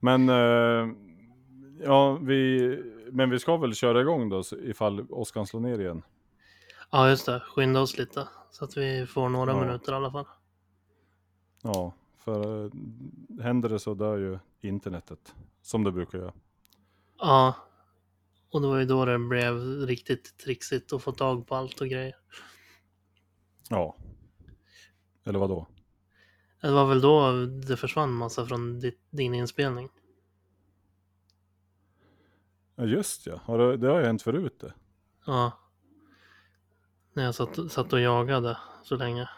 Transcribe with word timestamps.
Men, 0.00 0.28
eh, 0.28 0.94
ja, 1.84 2.18
vi, 2.22 2.68
men 3.12 3.30
vi 3.30 3.38
ska 3.38 3.56
väl 3.56 3.74
köra 3.74 4.00
igång 4.00 4.28
då 4.28 4.42
ifall 4.62 5.06
Oskar 5.10 5.44
slår 5.44 5.60
ner 5.60 5.78
igen. 5.78 6.02
Ja, 6.90 7.08
just 7.08 7.26
det. 7.26 7.40
Skynda 7.40 7.80
oss 7.80 7.98
lite. 7.98 8.28
Så 8.50 8.64
att 8.64 8.76
vi 8.76 9.06
får 9.06 9.28
några 9.28 9.52
Ja. 9.52 9.60
minuter 9.60 9.92
i 9.92 9.94
alla 9.94 10.10
fall. 10.12 10.26
Ja, 11.62 11.94
för 12.18 12.64
eh, 12.64 12.70
händer 13.42 13.68
det 13.68 13.78
så 13.78 13.94
dör 13.94 14.16
ju 14.18 14.38
internetet. 14.60 15.34
Som 15.62 15.84
det 15.84 15.92
brukar 15.92 16.18
göra. 16.18 16.32
Ja. 17.18 17.54
Och 18.52 18.60
det 18.60 18.66
var 18.68 18.78
ju 18.78 18.84
då 18.84 19.04
det 19.04 19.18
blev 19.18 19.54
riktigt 19.86 20.38
trixigt 20.38 20.92
att 20.92 21.02
få 21.02 21.12
tag 21.12 21.46
på 21.46 21.54
allt 21.54 21.80
och 21.80 21.88
grejer. 21.88 22.16
Ja. 23.68 23.96
Eller 25.24 25.38
vad 25.38 25.50
då? 25.50 25.66
Det 26.60 26.70
var 26.70 26.86
väl 26.86 27.00
då 27.00 27.32
det 27.46 27.76
försvann 27.76 28.12
massa 28.12 28.46
från 28.46 28.80
din 29.10 29.34
inspelning. 29.34 29.88
Ja 32.76 32.84
just 32.84 33.26
ja, 33.26 33.40
har 33.44 33.58
det, 33.58 33.76
det 33.76 33.88
har 33.88 33.98
ju 33.98 34.06
hänt 34.06 34.22
förut 34.22 34.60
det. 34.60 34.74
Ja. 35.26 35.52
När 37.12 37.24
jag 37.24 37.34
satt, 37.34 37.72
satt 37.72 37.92
och 37.92 38.00
jagade 38.00 38.58
så 38.82 38.96
länge. 38.96 39.28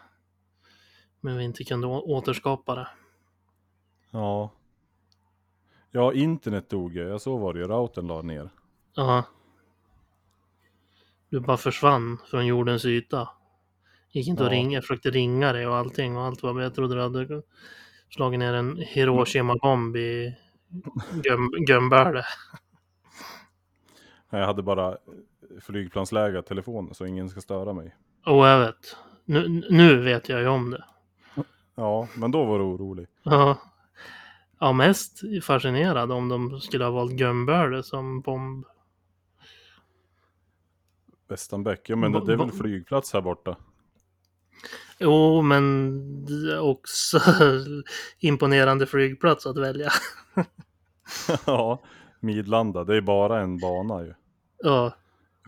Men 1.21 1.37
vi 1.37 1.45
inte 1.45 1.65
kunde 1.65 1.87
återskapa 1.87 2.75
det. 2.75 2.89
Ja. 4.11 4.51
Ja, 5.91 6.13
internet 6.13 6.71
dog 6.71 6.95
ju. 6.95 7.09
Ja, 7.09 7.19
så 7.19 7.37
var 7.37 7.55
det 7.55 7.61
ju. 7.61 7.67
Routern 7.67 8.07
la 8.07 8.23
ner. 8.23 8.51
Ja. 8.95 9.25
Du 11.29 11.41
bara 11.41 11.57
försvann 11.57 12.19
från 12.27 12.47
jordens 12.47 12.85
yta. 12.85 13.29
Gick 14.13 14.29
inte 14.29 14.45
att 14.45 14.53
Ja. 14.53 14.59
ringa, 14.59 14.75
jag 14.75 14.85
försökte 14.85 15.11
ringa 15.11 15.53
dig 15.53 15.67
och 15.67 15.77
allting 15.77 16.17
och 16.17 16.23
allt 16.23 16.43
var 16.43 16.61
jag 16.61 16.75
trodde 16.75 16.95
du 16.95 17.01
hade 17.03 17.43
slagit 18.11 18.39
ner 18.39 18.55
en 18.55 18.77
Hiroshima-bomb 18.77 19.97
i 19.97 20.37
göm, 21.25 21.51
gömbörde. 21.69 22.25
Jag 24.31 24.47
hade 24.47 24.63
bara 24.63 24.97
flygplansläge 25.61 26.43
telefonen 26.43 26.95
så 26.95 27.07
ingen 27.07 27.29
ska 27.29 27.41
störa 27.41 27.73
mig. 27.73 27.97
Och 28.27 28.47
jag 28.47 28.61
vet. 28.61 28.97
Nu, 29.25 29.63
nu 29.71 30.01
vet 30.01 30.29
jag 30.29 30.41
ju 30.41 30.49
om 30.49 30.71
det. 30.71 30.85
Ja, 31.75 32.09
men 32.17 32.31
då 32.31 32.45
var 32.45 32.59
du 32.59 32.65
orolig. 32.65 33.07
Ja. 33.23 33.59
Ja, 34.59 34.73
mest 34.73 35.21
fascinerad 35.43 36.13
om 36.13 36.29
de 36.29 36.61
skulle 36.61 36.85
ha 36.85 36.91
valt 36.91 37.21
gömbörde 37.21 37.83
som 37.83 38.21
bomb. 38.21 38.67
Västanbäck, 41.29 41.91
ja 41.91 41.97
men 41.97 42.13
det, 42.13 42.25
det 42.27 42.33
är 42.33 42.37
väl 42.37 42.51
flygplats 42.53 43.13
här 43.13 43.21
borta. 43.21 43.57
Jo, 45.03 45.43
men 45.43 46.59
också 46.61 47.21
imponerande 48.19 48.87
flygplats 48.87 49.47
att 49.47 49.59
välja. 49.59 49.91
ja, 51.47 51.83
Midlanda, 52.21 52.85
det 52.85 52.97
är 52.97 53.01
bara 53.01 53.41
en 53.41 53.59
bana 53.59 54.03
ju. 54.03 54.15
Ja, 54.59 54.95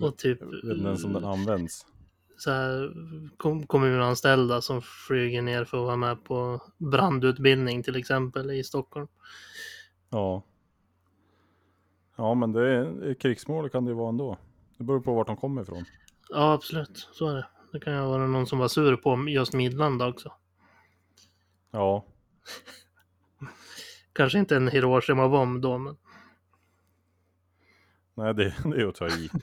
och 0.00 0.16
typ 0.18 0.38
Jag 0.40 0.68
vet 0.68 0.76
inte 0.76 0.88
ens 0.88 1.04
om 1.04 1.12
den 1.12 1.24
används. 1.24 1.86
så 2.36 2.50
här, 2.50 2.92
kom, 3.36 3.66
kommunanställda 3.66 4.60
som 4.60 4.82
flyger 4.82 5.42
ner 5.42 5.64
för 5.64 5.78
att 5.78 5.84
vara 5.84 5.96
med 5.96 6.24
på 6.24 6.62
brandutbildning 6.78 7.82
till 7.82 7.96
exempel 7.96 8.50
i 8.50 8.64
Stockholm. 8.64 9.08
Ja. 10.10 10.42
Ja, 12.16 12.34
men 12.34 12.52
det 12.52 12.68
är 12.70 13.14
krigsmål 13.14 13.70
kan 13.70 13.84
det 13.84 13.90
ju 13.90 13.94
vara 13.96 14.08
ändå. 14.08 14.38
Det 14.78 14.84
beror 14.84 15.00
på 15.00 15.14
vart 15.14 15.26
de 15.26 15.36
kommer 15.36 15.62
ifrån. 15.62 15.84
Ja, 16.30 16.52
absolut. 16.52 17.08
Så 17.12 17.28
är 17.28 17.34
det. 17.34 17.46
Det 17.74 17.80
kan 17.80 17.92
ju 17.92 18.00
vara 18.00 18.26
någon 18.26 18.46
som 18.46 18.58
var 18.58 18.68
sur 18.68 18.96
på 18.96 19.28
just 19.28 19.52
Midlanda 19.52 20.06
också. 20.06 20.32
Ja, 21.70 22.06
Kanske 24.12 24.38
inte 24.38 24.56
en 24.56 24.68
Hiroshima-bomb 24.68 25.60
då, 25.60 25.78
men 25.78 25.96
nej 28.14 28.34
det, 28.34 28.54
det 28.64 28.80
är 28.80 28.86
att 28.86 28.94
ta 28.94 29.08
i. 29.08 29.30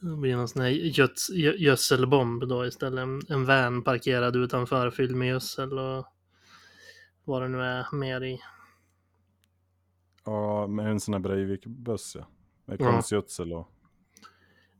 det 0.00 0.16
blir 0.16 0.36
någon 0.36 0.48
sån 0.48 0.62
här 0.62 0.68
göts, 0.68 1.30
gö- 1.30 1.56
gödselbomb 1.56 2.48
då 2.48 2.66
istället. 2.66 3.02
En, 3.02 3.20
en 3.28 3.44
van 3.44 3.84
parkerad 3.84 4.36
utanför 4.36 4.90
fylld 4.90 5.16
med 5.16 5.28
gödsel 5.28 5.78
och 5.78 6.06
vad 7.24 7.42
det 7.42 7.48
nu 7.48 7.62
är 7.62 7.96
mer 7.96 8.20
i. 8.20 8.40
Ja, 10.24 10.66
med 10.66 10.90
en 10.90 11.00
sån 11.00 11.14
här 11.14 11.20
Breivik-buss 11.20 12.16
ja. 12.18 12.26
Med 12.64 12.78
konstgödsel 12.78 13.52
och... 13.52 13.68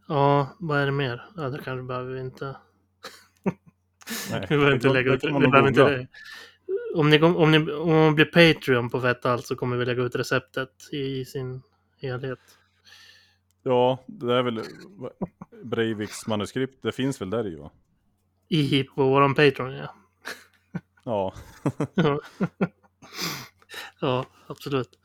Ja, 0.08 0.56
vad 0.58 0.80
är 0.80 0.86
det 0.86 0.92
mer? 0.92 1.26
Ja, 1.36 1.42
det 1.42 1.58
kanske 1.58 1.82
behöver 1.82 2.14
vi 2.14 2.20
inte. 2.20 2.56
Nej, 4.30 4.40
Vi 4.50 4.56
behöver 4.56 4.74
inte 4.74 4.88
lägga 4.88 5.12
ut 5.12 5.24
vi 5.24 5.30
behöver 5.30 5.68
inte 5.68 5.90
det. 5.90 6.06
Om 6.94 7.10
ni, 7.10 7.22
om 7.22 7.50
ni 7.50 7.72
om 7.72 7.88
man 7.88 8.14
blir 8.14 8.24
Patreon 8.24 8.90
på 8.90 9.00
Fett 9.00 9.26
allt 9.26 9.46
så 9.46 9.56
kommer 9.56 9.76
vi 9.76 9.84
lägga 9.84 10.02
ut 10.02 10.16
receptet 10.16 10.70
i 10.92 11.24
sin 11.24 11.62
helhet. 12.00 12.38
Ja, 13.62 14.04
det 14.06 14.34
är 14.34 14.42
väl 14.42 14.62
Breiviks 15.64 16.26
manuskript. 16.26 16.82
Det 16.82 16.92
finns 16.92 17.20
väl 17.20 17.30
där 17.30 17.46
i 17.46 17.56
va? 17.56 17.70
I 18.48 18.84
på 18.84 19.04
våran 19.04 19.34
Patreon 19.34 19.72
ja. 19.72 19.94
Ja. 21.04 21.34
Ja. 21.94 22.20
ja, 24.00 24.26
absolut. 24.46 24.98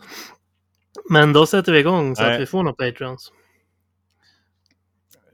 Men 1.09 1.33
då 1.33 1.45
sätter 1.45 1.71
vi 1.71 1.79
igång 1.79 2.15
så 2.15 2.21
Nej. 2.21 2.35
att 2.35 2.41
vi 2.41 2.45
får 2.45 2.63
några 2.63 2.75
Patreons. 2.75 3.31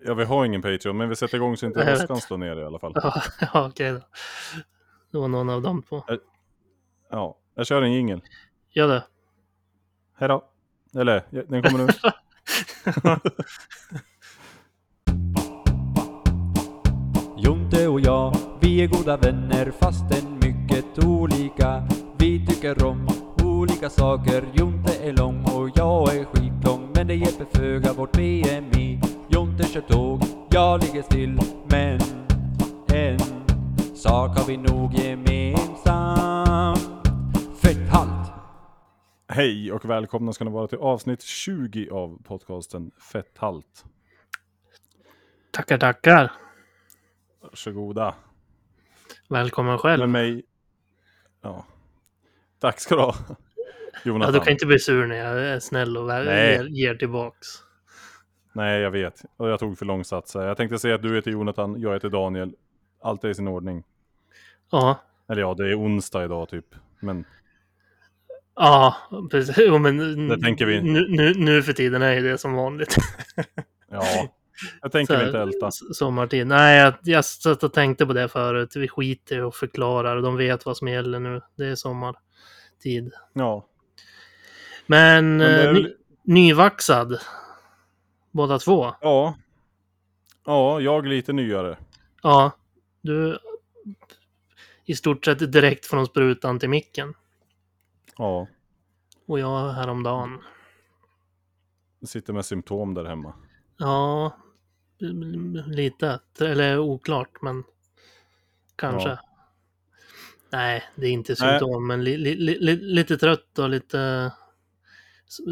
Ja, 0.06 0.14
vi 0.14 0.24
har 0.24 0.46
ingen 0.46 0.62
Patreon, 0.62 0.98
men 0.98 1.10
vi 1.10 1.16
sätter 1.16 1.38
igång 1.38 1.58
så 1.58 1.66
inte. 1.66 1.94
Oskar 1.94 2.16
slår 2.16 2.38
ner 2.38 2.56
i 2.60 2.64
alla 2.64 2.80
fall. 2.80 2.92
Ja, 2.96 3.22
ja 3.54 3.68
okej 3.68 3.92
då. 3.92 4.00
Det 5.12 5.18
var 5.18 5.28
någon 5.28 5.50
av 5.50 5.62
dem 5.62 5.84
två. 5.90 6.04
Ja, 7.12 7.38
jag 7.56 7.68
kör 7.68 7.82
en 7.82 7.94
jingel. 7.94 8.22
Gör 8.70 8.88
det. 8.88 9.04
Hej 10.18 10.28
då. 10.28 10.44
Eller, 10.96 11.24
den 11.30 11.64
kommer 11.64 11.80
nu. 11.80 11.88
Jonte 17.38 17.88
och 17.88 18.02
jag, 18.02 18.36
vi 18.62 18.84
är 18.84 18.88
goda 18.88 19.18
vänner 19.18 19.72
fastän 19.72 20.34
mycket 20.34 21.06
olika. 21.06 21.88
Vi 22.20 22.46
tycker 22.46 22.86
om 22.86 23.08
olika 23.44 23.90
saker. 23.90 24.46
Jonte 24.54 24.94
är 25.04 25.14
lång 25.14 25.44
och 25.44 25.70
jag 25.76 26.16
är 26.16 26.26
skitlång. 26.26 26.92
Men 26.96 27.08
det 27.08 27.16
hjälper 27.16 27.46
föga 27.46 27.94
vårt 27.94 28.12
BMI. 28.12 28.93
Jonte 29.54 29.74
kör 29.74 29.82
tåg, 29.82 30.22
jag 30.52 30.84
ligger 30.84 31.02
still. 31.02 31.40
Men 31.70 32.00
en 32.94 33.20
sak 33.96 34.38
har 34.38 34.48
vi 34.48 34.58
nog 34.58 34.94
gemensamt. 34.94 36.80
Fett 37.62 37.90
halt! 37.90 38.32
Hej 39.28 39.72
och 39.72 39.86
välkomna 39.86 40.34
ska 40.34 40.46
ni 40.46 40.52
vara 40.52 40.68
till 40.68 40.78
avsnitt 40.78 41.22
20 41.22 41.90
av 41.90 42.22
podcasten 42.24 42.92
Fetthalt. 43.12 43.86
Tackar, 45.52 45.78
tackar. 45.78 46.32
Varsågoda. 47.42 48.16
Välkommen 49.30 49.72
Med 49.72 49.80
själv. 49.82 50.10
mig... 50.10 50.44
Ja. 51.42 51.66
Tack 52.60 52.80
ska 52.80 52.96
du 52.96 53.02
ha. 53.02 53.16
Ja, 53.28 53.36
Jonathan. 54.04 54.34
du 54.34 54.40
kan 54.40 54.54
inte 54.54 54.66
bli 54.66 54.80
sur 54.80 55.08
när 55.08 55.16
jag 55.16 55.46
är 55.46 55.60
snäll 55.60 55.98
och 55.98 56.10
ger, 56.10 56.64
ger 56.64 56.96
tillbaks. 56.96 57.48
Nej, 58.54 58.82
jag 58.82 58.92
vet. 58.92 59.22
Och 59.38 59.50
jag 59.50 59.60
tog 59.60 59.78
för 59.78 59.86
lång 59.86 60.04
sats. 60.04 60.36
Jag 60.36 60.58
tänkte 60.58 60.80
säga 60.80 60.96
att 60.96 61.02
du 61.02 61.16
heter 61.16 61.32
Jonathan, 61.32 61.82
jag 61.82 61.94
heter 61.94 62.10
Daniel. 62.10 62.54
Allt 63.02 63.24
är 63.24 63.30
i 63.30 63.36
sin 63.36 63.48
ordning. 63.48 63.84
Ja, 64.72 65.00
Eller 65.30 65.42
ja, 65.42 65.54
det 65.54 65.72
är 65.72 65.80
onsdag 65.80 66.24
idag 66.24 66.50
typ. 66.50 66.66
Men 67.00 67.26
ja 68.56 68.96
precis. 69.32 69.56
Jo, 69.58 69.78
men 69.78 70.28
Det 70.28 70.42
tänker 70.42 70.66
vi. 70.66 70.82
Nu, 70.82 71.08
nu, 71.10 71.34
nu 71.34 71.64
för 71.64 71.74
tiden 71.74 72.02
är 72.02 72.22
det 72.22 72.38
som 72.38 72.54
vanligt. 72.54 72.96
ja, 73.90 74.04
jag 74.82 74.92
tänker 74.92 75.16
här, 75.16 75.26
inte 75.26 75.40
älta. 75.40 75.72
Sommartid. 75.72 76.48
Nej, 76.48 76.80
jag, 76.80 76.94
jag 77.04 77.26
satt 77.26 77.64
och 77.64 77.74
tänkte 77.74 78.06
på 78.06 78.14
det 78.14 78.28
förut. 78.28 78.76
Vi 78.76 78.88
skiter 78.88 79.44
och 79.44 79.56
förklarar. 79.56 80.22
De 80.22 80.38
vet 80.38 80.66
vad 80.66 80.78
som 80.78 80.88
gäller 80.88 81.20
nu. 81.20 81.42
Det 81.58 81.66
är 81.66 81.76
sommartid. 81.76 83.12
Ja, 83.34 83.66
Men, 84.86 85.38
men 85.38 85.42
är 85.42 85.68
eh, 85.68 85.74
ny, 85.74 85.94
nyvaxad. 86.24 87.20
Båda 88.34 88.60
två. 88.60 88.94
Ja. 89.02 89.36
Ja, 90.46 90.80
jag 90.82 91.06
lite 91.06 91.34
nyare. 91.34 91.78
Ja, 92.24 92.52
du 93.02 93.40
i 94.86 94.96
stort 94.96 95.26
sett 95.26 95.52
direkt 95.52 95.86
från 95.86 96.06
sprutan 96.06 96.60
till 96.60 96.70
micken. 96.70 97.14
Ja, 98.18 98.48
Och 99.26 99.40
jag 99.40 99.70
häromdagen. 99.74 100.42
sitter 102.06 102.34
med 102.34 102.46
symptom 102.46 102.94
där 102.94 103.06
hemma. 103.06 103.34
Ja, 103.78 104.38
lite. 105.68 106.20
Eller 106.40 106.80
oklart, 106.80 107.42
men 107.42 107.64
kanske. 108.76 109.10
Ja. 109.10 109.18
Nej, 110.50 110.84
det 110.96 111.08
är 111.08 111.12
inte 111.12 111.36
symptom, 111.36 111.88
men 111.88 112.04
li, 112.04 112.18
li, 112.18 112.36
li, 112.36 112.76
lite 112.76 113.18
trött 113.18 113.60
och 113.60 113.70
lite 113.70 114.32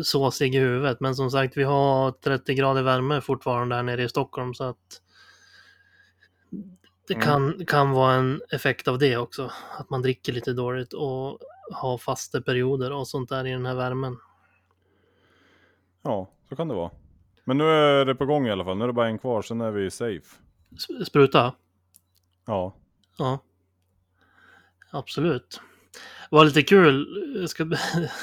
såsig 0.03 0.55
i 0.55 0.59
huvudet. 0.59 0.99
Men 0.99 1.15
som 1.15 1.31
sagt, 1.31 1.57
vi 1.57 1.63
har 1.63 2.11
30 2.11 2.53
grader 2.53 2.81
värme 2.83 3.21
fortfarande 3.21 3.75
här 3.75 3.83
nere 3.83 4.03
i 4.03 4.09
Stockholm, 4.09 4.53
så 4.53 4.63
att 4.63 5.01
det 7.07 7.13
Mm. 7.13 7.25
kan, 7.25 7.65
kan 7.65 7.91
vara 7.91 8.13
en 8.13 8.41
effekt 8.51 8.87
av 8.87 8.97
det 8.99 9.17
också. 9.17 9.51
Att 9.77 9.89
man 9.89 10.01
dricker 10.01 10.33
lite 10.33 10.53
dåligt 10.53 10.93
och 10.93 11.39
ha 11.81 11.97
fasta 11.97 12.41
perioder 12.41 12.91
och 12.91 13.07
sånt 13.07 13.29
där 13.29 13.47
i 13.47 13.51
den 13.51 13.65
här 13.65 13.75
värmen. 13.75 14.17
Ja, 16.01 16.29
så 16.49 16.55
kan 16.55 16.67
det 16.67 16.73
vara. 16.73 16.91
Men 17.43 17.57
nu 17.57 17.63
är 17.63 18.05
det 18.05 18.15
på 18.15 18.25
gång 18.25 18.47
i 18.47 18.51
alla 18.51 18.63
fall. 18.65 18.77
Nu 18.77 18.83
är 18.83 18.87
det 18.87 18.93
bara 18.93 19.07
en 19.07 19.19
kvar, 19.19 19.41
sen 19.41 19.61
är 19.61 19.71
vi 19.71 19.91
safe. 19.91 20.37
Spruta? 21.07 21.53
Ja. 22.45 22.75
Ja. 23.17 23.39
Absolut. 24.91 25.61
Det 26.29 26.35
var 26.35 26.45
lite 26.45 26.61
kul. 26.63 27.07
Jag, 27.41 27.49
ska... 27.49 27.65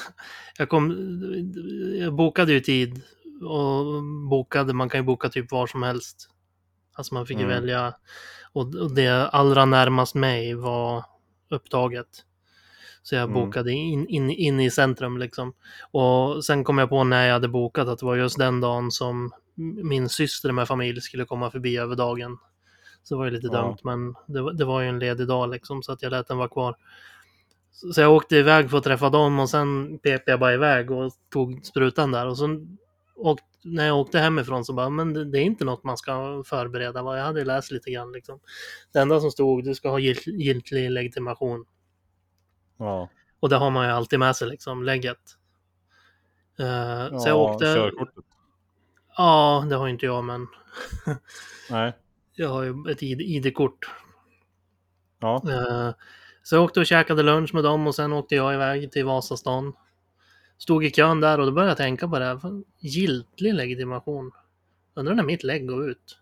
jag, 0.58 0.68
kom... 0.68 0.90
jag 2.00 2.14
bokade 2.14 2.52
ju 2.52 2.60
tid. 2.60 3.02
Och 3.42 4.02
bokade, 4.30 4.72
man 4.72 4.88
kan 4.88 5.00
ju 5.00 5.04
boka 5.04 5.28
typ 5.28 5.52
var 5.52 5.66
som 5.66 5.82
helst. 5.82 6.30
Alltså 6.94 7.14
man 7.14 7.26
fick 7.26 7.38
ju 7.38 7.44
Mm. 7.44 7.54
välja. 7.60 7.94
Och 8.52 8.74
och 8.74 8.94
det 8.94 9.26
allra 9.28 9.64
närmast 9.64 10.14
mig 10.14 10.54
var 10.54 11.04
upptaget. 11.50 12.08
Så 13.02 13.14
jag 13.14 13.22
Mm. 13.22 13.34
bokade 13.34 13.72
in, 13.72 14.06
in, 14.06 14.30
in 14.30 14.60
i 14.60 14.70
centrum 14.70 15.18
liksom. 15.18 15.52
Och 15.90 16.44
sen 16.44 16.64
kom 16.64 16.78
jag 16.78 16.88
på 16.88 17.04
när 17.04 17.26
jag 17.26 17.32
hade 17.32 17.48
bokat 17.48 17.88
att 17.88 17.98
det 17.98 18.06
var 18.06 18.16
just 18.16 18.38
den 18.38 18.60
dagen 18.60 18.90
som 18.90 19.30
min 19.82 20.08
syster 20.08 20.52
med 20.52 20.68
familj 20.68 21.00
skulle 21.00 21.24
komma 21.24 21.50
förbi 21.50 21.76
över 21.76 21.96
dagen. 21.96 22.38
Så 23.02 23.14
det 23.14 23.18
var 23.18 23.24
ju 23.24 23.30
lite 23.30 23.48
Ja. 23.52 23.62
dumt, 23.62 23.76
men 23.84 24.14
det, 24.34 24.42
var- 24.42 24.52
det 24.52 24.64
var 24.64 24.80
ju 24.80 24.88
en 24.88 24.98
ledig 24.98 25.26
dag 25.26 25.50
liksom, 25.50 25.82
så 25.82 25.92
att 25.92 26.02
jag 26.02 26.10
lät 26.10 26.28
den 26.28 26.36
vara 26.38 26.48
kvar. 26.48 26.76
Så, 27.78 28.00
jag 28.00 28.12
åkte 28.12 28.36
iväg 28.36 28.70
för 28.70 28.78
att 28.78 28.84
träffa 28.84 29.10
dem 29.10 29.38
och 29.38 29.50
sen 29.50 29.98
pep 29.98 30.22
jag 30.26 30.40
bara 30.40 30.54
iväg 30.54 30.90
och 30.90 31.12
tog 31.32 31.66
sprutan 31.66 32.12
där. 32.12 32.26
Och 32.26 32.38
så 32.38 32.66
och 33.16 33.38
när 33.64 33.86
jag 33.86 33.98
åkte 33.98 34.18
hemifrån 34.18 34.64
så 34.64 34.72
bara, 34.72 34.90
men 34.90 35.14
det, 35.14 35.24
det 35.24 35.38
är 35.38 35.42
inte 35.42 35.64
något 35.64 35.84
man 35.84 35.96
ska 35.96 36.42
förbereda. 36.46 37.16
Jag 37.16 37.24
hade 37.24 37.44
läst 37.44 37.70
lite 37.70 37.90
grann 37.90 38.12
liksom. 38.12 38.40
Det 38.92 38.98
enda 38.98 39.20
som 39.20 39.30
stod, 39.30 39.64
du 39.64 39.74
ska 39.74 39.90
ha 39.90 39.98
gilt, 39.98 40.26
giltig 40.26 40.90
legitimation. 40.90 41.64
Ja. 42.78 43.08
Och 43.40 43.48
det 43.48 43.56
har 43.56 43.70
man 43.70 43.86
ju 43.86 43.92
alltid 43.92 44.18
med 44.18 44.36
sig 44.36 44.48
liksom, 44.48 44.82
lägget. 44.82 45.20
Eh, 46.58 47.18
så 47.18 47.28
jag 47.28 47.36
ja, 47.36 47.52
åkte... 47.52 47.64
Körkortet. 47.64 48.24
Ja, 49.16 49.66
det 49.68 49.76
har 49.76 49.88
inte 49.88 50.06
jag, 50.06 50.24
men 50.24 50.46
Nej. 51.70 51.92
jag 52.34 52.48
har 52.48 52.62
ju 52.62 52.74
ett 52.90 53.02
ID- 53.02 53.22
ID-kort. 53.22 53.90
Ja. 55.20 55.42
Eh, 55.50 55.94
Så 56.48 56.56
jag 56.56 56.64
åkte 56.64 56.80
och 56.80 56.86
käkade 56.86 57.22
lunch 57.22 57.54
med 57.54 57.64
dem 57.64 57.86
och 57.86 57.94
sen 57.94 58.12
åkte 58.12 58.34
jag 58.34 58.54
iväg 58.54 58.92
till 58.92 59.04
Vasastan. 59.04 59.72
Stod 60.58 60.84
i 60.84 60.90
kön 60.90 61.20
där 61.20 61.40
och 61.40 61.46
då 61.46 61.52
började 61.52 61.70
jag 61.70 61.76
tänka 61.76 62.08
på 62.08 62.18
det 62.18 62.24
här. 62.24 62.40
Giltig 62.80 63.54
legitimation. 63.54 64.30
Undrar 64.94 65.14
när 65.14 65.22
mitt 65.22 65.44
lägg 65.44 65.68
går 65.68 65.90
ut. 65.90 66.18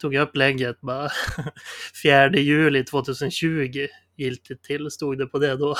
Tog 0.00 0.14
jag 0.14 0.22
upp 0.22 0.36
lägget 0.36 0.80
bara 0.80 1.08
4 2.02 2.30
juli 2.30 2.84
2020 2.84 3.86
giltigt 4.16 4.64
till 4.64 4.90
stod 4.90 5.18
det 5.18 5.26
på 5.26 5.38
det 5.38 5.56
då. 5.56 5.76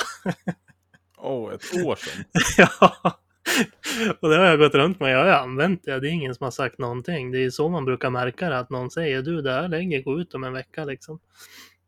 Åh, 1.17 1.53
ett 1.53 1.85
år 1.85 1.95
sedan. 1.95 2.25
ja. 2.57 3.19
Och 4.21 4.29
det 4.29 4.37
har 4.37 4.45
jag 4.45 4.59
gått 4.59 4.75
runt 4.75 4.99
med. 4.99 5.11
Jag 5.11 5.25
har 5.25 5.43
använt 5.43 5.83
det. 5.83 5.99
Det 5.99 6.07
är 6.07 6.11
ingen 6.11 6.35
som 6.35 6.43
har 6.43 6.51
sagt 6.51 6.77
någonting. 6.77 7.31
Det 7.31 7.39
är 7.39 7.49
så 7.49 7.69
man 7.69 7.85
brukar 7.85 8.09
märka 8.09 8.49
det. 8.49 8.59
Att 8.59 8.69
någon 8.69 8.91
säger 8.91 9.21
du 9.21 9.41
det 9.41 9.51
här 9.51 9.67
lägget 9.67 10.05
går 10.05 10.21
ut 10.21 10.33
om 10.33 10.43
en 10.43 10.53
vecka 10.53 10.85
liksom. 10.85 11.19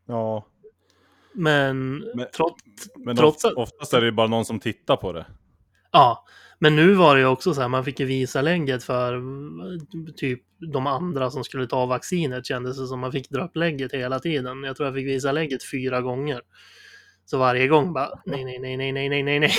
Ja. 0.07 0.47
Men, 1.33 1.97
Men- 2.15 2.27
trots, 2.35 2.61
Men 3.05 3.15
Trots 3.15 3.45
att- 3.45 3.53
oftast 3.53 3.93
är 3.93 3.99
det 3.99 4.05
ju 4.05 4.11
bara 4.11 4.27
någon 4.27 4.45
som 4.45 4.59
tittar 4.59 4.95
på 4.95 5.13
det. 5.13 5.25
Ja, 5.91 6.25
men 6.59 6.75
nu 6.75 6.93
var 6.93 7.15
det 7.15 7.21
ju 7.21 7.27
också 7.27 7.53
så 7.53 7.61
här, 7.61 7.67
man 7.67 7.85
fick 7.85 7.99
ju 7.99 8.05
visa 8.05 8.41
lägget 8.41 8.83
för 8.83 9.21
typ 10.15 10.41
de 10.73 10.87
andra 10.87 11.31
som 11.31 11.43
skulle 11.43 11.67
ta 11.67 11.85
vaccinet 11.85 12.45
kändes 12.45 12.77
det 12.79 12.87
som. 12.87 12.99
Man 12.99 13.11
fick 13.11 13.29
dra 13.29 13.45
upp 13.45 13.55
lägget 13.55 13.93
hela 13.93 14.19
tiden. 14.19 14.63
Jag 14.63 14.75
tror 14.75 14.87
jag 14.87 14.95
fick 14.95 15.05
visa 15.07 15.31
lägget 15.31 15.63
fyra 15.71 16.01
gånger. 16.01 16.41
Så 17.25 17.37
varje 17.37 17.67
gång 17.67 17.93
bara 17.93 18.09
nej, 18.25 18.43
nej, 18.45 18.59
nej, 18.59 18.77
nej, 18.77 18.91
nej, 18.91 19.09
nej, 19.09 19.23
nej, 19.23 19.39
nej. 19.39 19.51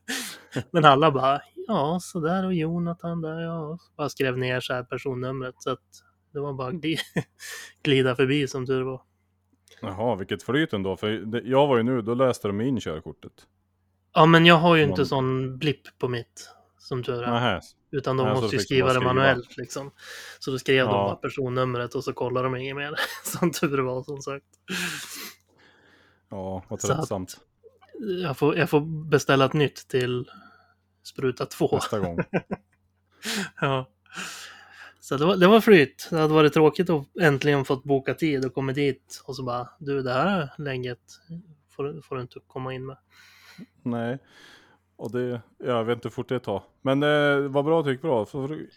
Men 0.70 0.84
alla 0.84 1.10
bara 1.10 1.40
ja, 1.68 1.98
så 2.02 2.20
där 2.20 2.46
och 2.46 2.54
Jonathan 2.54 3.20
där, 3.22 3.40
ja. 3.40 3.78
Bara 3.96 4.08
skrev 4.08 4.38
ner 4.38 4.60
så 4.60 4.74
här 4.74 4.82
personnumret 4.84 5.54
så 5.58 5.70
att 5.70 5.78
det 6.32 6.40
var 6.40 6.52
bara 6.52 6.70
gli- 6.70 6.98
glida 7.82 8.16
förbi 8.16 8.48
som 8.48 8.66
tur 8.66 8.82
var. 8.82 9.02
Jaha, 9.82 10.14
vilket 10.16 10.42
flyt 10.42 10.72
ändå. 10.72 10.96
För 10.96 11.10
det, 11.10 11.40
jag 11.44 11.66
var 11.66 11.76
ju 11.76 11.82
nu, 11.82 12.02
då 12.02 12.14
läste 12.14 12.48
de 12.48 12.60
in 12.60 12.80
körkortet. 12.80 13.32
Ja, 14.14 14.26
men 14.26 14.46
jag 14.46 14.54
har 14.54 14.76
ju 14.76 14.82
inte 14.82 15.00
Man- 15.00 15.06
sån 15.06 15.58
blipp 15.58 15.98
på 15.98 16.08
mitt 16.08 16.50
som 16.78 17.02
tur 17.02 17.22
är. 17.22 17.30
Nähä. 17.30 17.60
Utan 17.90 18.16
de 18.16 18.36
så 18.36 18.40
måste 18.42 18.56
ju 18.56 18.62
skriva 18.62 18.86
det 18.88 18.94
skriva. 18.94 19.12
manuellt 19.14 19.56
liksom. 19.56 19.90
Så 20.38 20.50
då 20.50 20.58
skrev 20.58 20.86
de 20.86 20.94
Ja. 20.94 21.04
bara 21.04 21.16
personnumret 21.16 21.94
och 21.94 22.04
så 22.04 22.12
kollade 22.12 22.46
de 22.46 22.56
inget 22.56 22.76
mer. 22.76 22.94
Som 23.24 23.50
tur 23.52 23.78
var 23.78 24.02
som 24.02 24.22
sagt. 24.22 24.44
Ja, 26.30 26.64
vad 26.68 26.80
tröttsamt. 26.80 27.36
Jag 28.22 28.36
får, 28.38 28.56
jag 28.56 28.70
får 28.70 28.80
beställa 29.10 29.44
ett 29.44 29.52
nytt 29.52 29.88
till 29.88 30.30
spruta 31.02 31.46
2. 31.46 31.68
Nästa 31.72 31.98
gång. 31.98 32.18
Ja. 33.60 33.88
Så 35.12 35.18
det 35.18 35.24
var, 35.26 35.36
det 35.36 35.46
var 35.46 35.60
flyt. 35.60 36.08
Det 36.10 36.18
hade 36.18 36.34
varit 36.34 36.52
tråkigt 36.52 36.90
att 36.90 37.16
äntligen 37.20 37.64
fått 37.64 37.84
boka 37.84 38.14
tid 38.14 38.44
och 38.46 38.54
kommit 38.54 38.74
dit 38.76 39.22
och 39.26 39.36
så 39.36 39.42
bara 39.42 39.68
du 39.78 40.02
det 40.02 40.12
här 40.12 40.52
läget 40.58 40.98
får, 41.70 41.84
du- 41.84 42.02
får 42.02 42.16
du 42.16 42.22
inte 42.22 42.38
komma 42.46 42.74
in 42.74 42.86
med. 42.86 42.96
Nej. 43.82 44.18
Och 44.96 45.12
det, 45.12 45.40
jag 45.58 45.84
vet 45.84 45.96
inte 45.96 46.08
hur 46.08 46.12
fort 46.12 46.28
det 46.28 46.38
tar. 46.40 46.62
Men 46.82 47.02
eh, 47.02 47.36
vad 47.50 47.64
bra, 47.64 47.82
det 47.82 47.90
gick 47.90 48.02
bra. 48.02 48.26
Får 48.26 48.48
du 48.48 48.70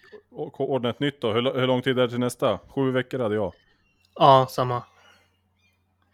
ordna 0.54 0.90
ett 0.90 1.00
nytt 1.00 1.22
då. 1.22 1.34
Hur, 1.34 1.60
hur 1.60 1.68
lång 1.68 1.82
tid 1.82 2.00
är 2.00 2.04
det 2.04 2.10
till 2.10 2.20
nästa? 2.20 2.60
Sju 2.76 2.92
veckor 2.92 3.20
hade 3.20 3.36
jag. 3.36 3.54
Ja, 4.16 4.48
samma. 4.50 4.84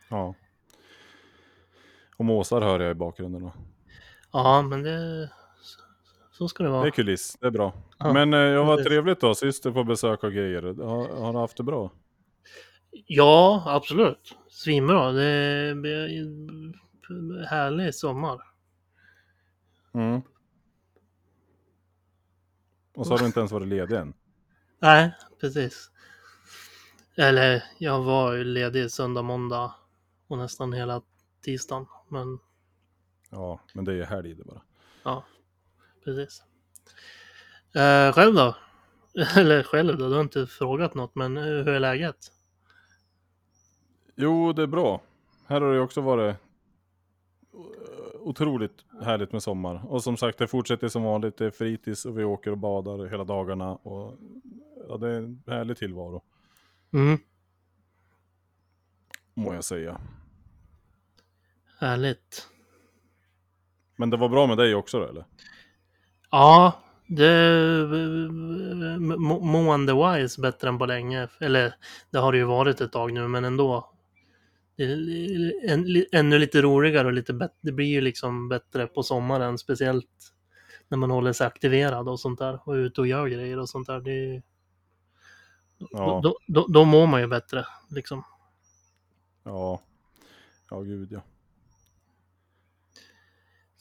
Ja. 0.10 0.36
Och 2.18 2.26
måsar 2.26 2.62
hör 2.62 2.80
jag 2.80 2.92
i 2.92 2.96
bakgrunden 2.96 3.42
då. 3.42 3.54
Ja, 4.32 4.62
men 4.62 4.84
det... 4.84 5.30
Så 6.42 6.48
ska 6.48 6.64
det 6.64 6.70
Det 6.70 6.76
är 6.76 6.80
vara. 6.80 6.92
kuliss, 6.92 7.38
det 7.40 7.48
är 7.48 7.52
bra. 7.52 7.74
Ja, 7.98 8.14
Men 8.14 8.34
eh, 8.34 8.40
jag 8.40 8.66
var 8.66 8.76
precis. 8.78 8.90
trevligt 8.90 9.20
då, 9.22 9.36
syster 9.36 9.72
på 9.72 9.84
besök 9.84 10.24
och 10.24 10.32
grejer. 10.34 10.62
Har, 10.84 11.08
har 11.22 11.34
du 11.34 11.40
haft 11.40 11.58
det 11.58 11.64
bra? 11.64 11.92
Ja, 13.06 13.64
absolut. 13.66 14.36
Svinbra. 14.50 15.12
Det 15.12 15.24
är 15.24 15.76
härlig 17.46 17.96
sommar. 17.96 18.42
Mm. 19.94 20.22
Och 22.96 23.08
så 23.08 23.14
har 23.14 23.20
du 23.20 23.26
inte 23.26 23.40
ens 23.40 23.52
varit 23.52 23.68
ledig 23.68 23.96
än. 23.98 24.14
Nej, 24.80 25.12
precis. 25.42 25.92
Eller 27.18 27.64
jag 27.78 28.02
var 28.04 28.34
ju 28.34 28.44
ledig 28.44 28.92
söndag, 28.92 29.22
måndag 29.22 29.74
och 30.28 30.38
nästan 30.38 30.74
hela 30.74 31.02
tisdagen. 31.46 31.86
Men 32.10 32.40
Ja, 33.30 33.60
men 33.74 33.86
det 33.86 33.94
är 33.94 34.06
helg 34.06 34.34
det 34.36 34.44
bara. 34.44 34.62
ja, 35.04 35.24
precis. 36.04 36.44
Eh, 37.76 38.14
själv 38.14 38.34
då? 38.36 38.56
Eller 39.38 39.64
själv 39.64 39.98
då? 39.98 40.08
Du 40.10 40.14
har 40.16 40.22
inte 40.22 40.48
frågat 40.48 40.94
något, 40.96 41.16
men 41.16 41.38
eh, 41.38 41.44
hur 41.44 41.68
är 41.68 41.80
läget? 41.80 42.18
Jo, 44.16 44.54
det 44.54 44.62
är 44.64 44.68
bra. 44.68 45.02
Här 45.48 45.62
har 45.62 45.74
det 45.74 45.80
också 45.80 46.02
varit 46.02 46.36
otroligt 48.20 48.86
härligt 49.02 49.32
med 49.32 49.44
sommar. 49.44 49.82
Och 49.88 50.04
som 50.04 50.18
sagt, 50.18 50.38
det 50.38 50.48
fortsätter 50.48 50.88
som 50.88 51.04
vanligt. 51.04 51.38
Det 51.38 51.46
är 51.46 51.52
fritids 51.52 52.06
och 52.06 52.20
vi 52.20 52.24
åker 52.24 52.52
och 52.52 52.58
badar 52.58 53.06
hela 53.08 53.24
dagarna. 53.24 53.76
Och 53.76 54.18
ja, 54.90 54.98
det 54.98 55.10
är 55.10 55.18
en 55.18 55.44
härlig 55.48 55.78
tillvaro, 55.78 56.24
Mm, 56.94 57.20
må 59.34 59.54
jag 59.54 59.64
säga. 59.64 60.02
härligt. 61.80 62.48
Men 63.96 64.10
det 64.10 64.18
var 64.18 64.30
bra 64.30 64.48
med 64.48 64.58
dig 64.58 64.76
också 64.76 65.00
då, 65.00 65.06
eller? 65.08 65.26
Ja, 66.32 66.82
det 67.08 67.28
må- 69.20 69.40
mående-wise 69.40 70.42
bättre 70.42 70.68
än 70.70 70.78
på 70.80 70.86
länge. 70.86 71.28
Eller 71.40 71.76
det 72.12 72.18
har 72.18 72.32
det 72.32 72.38
ju 72.38 72.44
varit 72.44 72.82
ett 72.82 72.92
tag 72.92 73.14
nu, 73.14 73.28
men 73.28 73.46
ändå. 73.46 73.92
En, 74.78 76.06
ännu 76.12 76.40
lite 76.40 76.62
roligare 76.62 77.08
och 77.08 77.14
lite 77.14 77.34
bättre. 77.34 77.56
Det 77.62 77.72
blir 77.72 77.86
ju 77.88 78.02
liksom 78.02 78.50
bättre 78.50 78.88
på 78.88 79.04
sommaren, 79.04 79.58
speciellt 79.58 80.34
när 80.88 80.98
man 80.98 81.12
håller 81.12 81.34
sig 81.34 81.48
aktiverad 81.48 82.10
och 82.10 82.20
sånt 82.20 82.40
där 82.40 82.60
och 82.68 82.76
är 82.76 82.80
ute 82.80 83.02
och 83.02 83.08
gör 83.08 83.28
grejer 83.28 83.60
och 83.60 83.70
sånt 83.70 83.88
där. 83.88 84.00
Det 84.00 84.12
är, 84.36 84.42
Ja. 85.92 86.20
då, 86.24 86.38
då, 86.48 86.68
då 86.68 86.86
mår 86.86 87.08
man 87.08 87.22
ju 87.22 87.28
bättre 87.28 87.66
liksom. 87.90 88.24
Ja. 89.44 89.82
Ja, 90.70 90.82
gud 90.82 91.12
ja. 91.12 91.22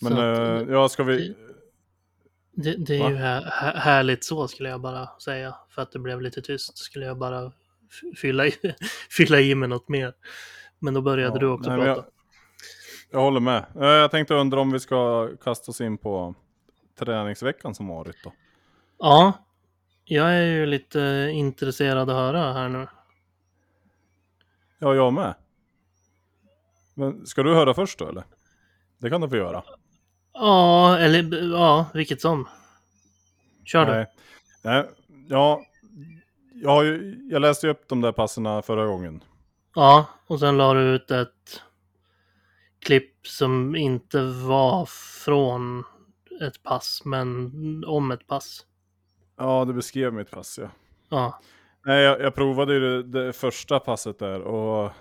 Men 0.00 0.12
att, 0.12 0.38
eh, 0.38 0.73
ja, 0.75 0.88
ska 0.88 1.02
vi... 1.04 1.37
det, 2.62 2.76
det 2.76 2.97
är 2.97 3.00
va? 3.00 3.11
ju 3.11 3.17
här, 3.17 3.43
här, 3.52 3.75
härligt 3.75 4.25
så 4.25 4.49
skulle 4.49 4.69
jag 4.69 4.81
bara 4.81 5.09
säga. 5.25 5.55
För 5.71 5.83
att 5.83 5.93
det 5.93 5.99
blev 5.99 6.21
lite 6.23 6.43
tyst 6.43 6.79
skulle 6.79 7.07
jag 7.07 7.19
bara 7.19 7.52
fylla 8.17 8.47
i, 8.47 8.52
fylla 9.11 9.40
i 9.40 9.55
med 9.55 9.69
något 9.69 9.88
mer. 9.88 10.14
Men 10.79 10.95
då 10.95 11.02
började 11.02 11.35
Ja, 11.35 11.40
du 11.40 11.47
också 11.47 11.71
nej, 11.71 11.79
prata. 11.85 12.00
Jag, 12.00 12.05
jag 13.11 13.21
håller 13.21 13.40
med. 13.40 13.64
Eh, 13.76 13.83
Jag 13.87 14.11
tänkte 14.11 14.35
undra 14.35 14.61
om 14.61 14.71
vi 14.73 14.81
ska 14.81 15.29
kasta 15.45 15.71
oss 15.71 15.81
in 15.81 15.99
på 15.99 16.35
träningsveckan 16.99 17.75
som 17.75 17.87
varit 17.88 18.17
då. 18.25 18.33
Ja, 18.99 19.33
jag 20.05 20.35
är 20.35 20.43
ju 20.47 20.67
lite 20.67 21.31
intresserad 21.33 22.11
att 22.11 22.17
höra 22.17 22.52
här 22.52 22.69
nu. 22.69 22.87
Ja, 24.79 24.95
jag 24.95 25.12
med. 25.12 25.35
Men 26.95 27.26
ska 27.26 27.43
du 27.43 27.55
höra 27.55 27.75
först 27.75 27.99
då 27.99 28.09
eller? 28.09 28.25
Det 28.99 29.11
kan 29.11 29.21
du 29.21 29.29
få 29.29 29.37
göra. 29.37 29.62
Ja, 30.40 30.99
eller 30.99 31.50
ja, 31.52 31.87
vilket 31.94 32.20
som. 32.20 32.49
Kör 33.64 33.87
du. 33.87 33.92
Nej. 33.92 34.06
Nej. 34.62 34.88
Ja, 35.28 35.62
jag, 36.54 36.70
har 36.70 36.82
ju, 36.82 37.18
jag 37.30 37.42
läste 37.42 37.66
ju 37.66 37.70
upp 37.70 37.88
de 37.88 38.00
där 38.00 38.12
passerna 38.12 38.62
förra 38.62 38.87
gången. 38.87 39.25
Ja, 39.75 40.06
och 40.26 40.40
sen 40.40 40.56
la 40.56 40.75
du 40.75 40.80
ut 40.80 41.11
ett 41.11 41.62
klipp 42.78 43.26
som 43.26 43.76
inte 43.76 44.23
var 44.23 44.87
från 45.25 45.85
ett 46.40 46.62
pass, 46.62 47.02
men 47.04 47.52
om 47.87 48.11
ett 48.11 48.26
pass. 48.26 48.66
Ja, 49.37 49.64
det 49.64 49.73
beskrev 49.73 50.12
mitt 50.12 50.30
pass 50.30 50.59
ja. 50.62 50.70
Ja, 51.09 51.40
Nej, 51.85 52.02
jag, 52.02 52.20
jag 52.20 52.35
provade 52.35 52.75
ju 52.75 52.80
det, 52.80 53.02
det 53.02 53.32
första 53.32 53.80
passet 53.80 54.18
där 54.18 54.40
och 54.40 54.92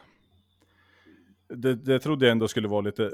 det, 1.48 1.76
det 1.76 2.00
trodde 2.00 2.26
jag 2.26 2.32
ändå 2.32 2.48
skulle 2.48 2.68
vara 2.68 2.82
lite 2.82 3.12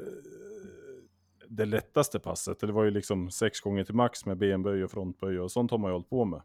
det 1.49 1.65
lättaste 1.65 2.19
passet. 2.19 2.59
Det 2.59 2.71
var 2.71 2.83
ju 2.83 2.91
liksom 2.91 3.31
sex 3.31 3.59
gånger 3.61 3.83
till 3.83 3.95
max 3.95 4.25
med 4.25 4.37
benböj 4.37 4.83
och 4.83 4.91
frontböj 4.91 5.39
och 5.39 5.51
sånt 5.51 5.71
har 5.71 5.77
man 5.77 5.89
ju 5.89 5.93
hållit 5.93 6.09
på 6.09 6.25
med. 6.25 6.41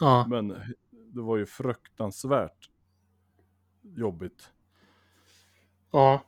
ja, 0.00 0.26
Men 0.28 0.48
det 0.92 1.20
var 1.20 1.36
ju 1.36 1.46
fruktansvärt 1.46 2.70
jobbigt. 3.82 4.50
ja, 5.90 6.24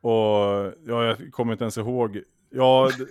Och 0.00 0.72
ja, 0.86 1.04
jag 1.04 1.32
kommer 1.32 1.52
inte 1.52 1.64
ens 1.64 1.78
ihåg. 1.78 2.22
Ja, 2.50 2.90
det, 2.98 3.06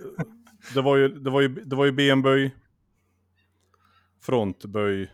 det 0.74 0.82
var 0.82 0.98
ju, 0.98 1.08
det 1.08 1.29
var 1.29 1.41
ju, 1.41 1.48
det 1.48 1.75
var 1.75 1.86
ju 1.86 1.91
benböj. 1.91 2.55
Frontböj. 4.20 5.12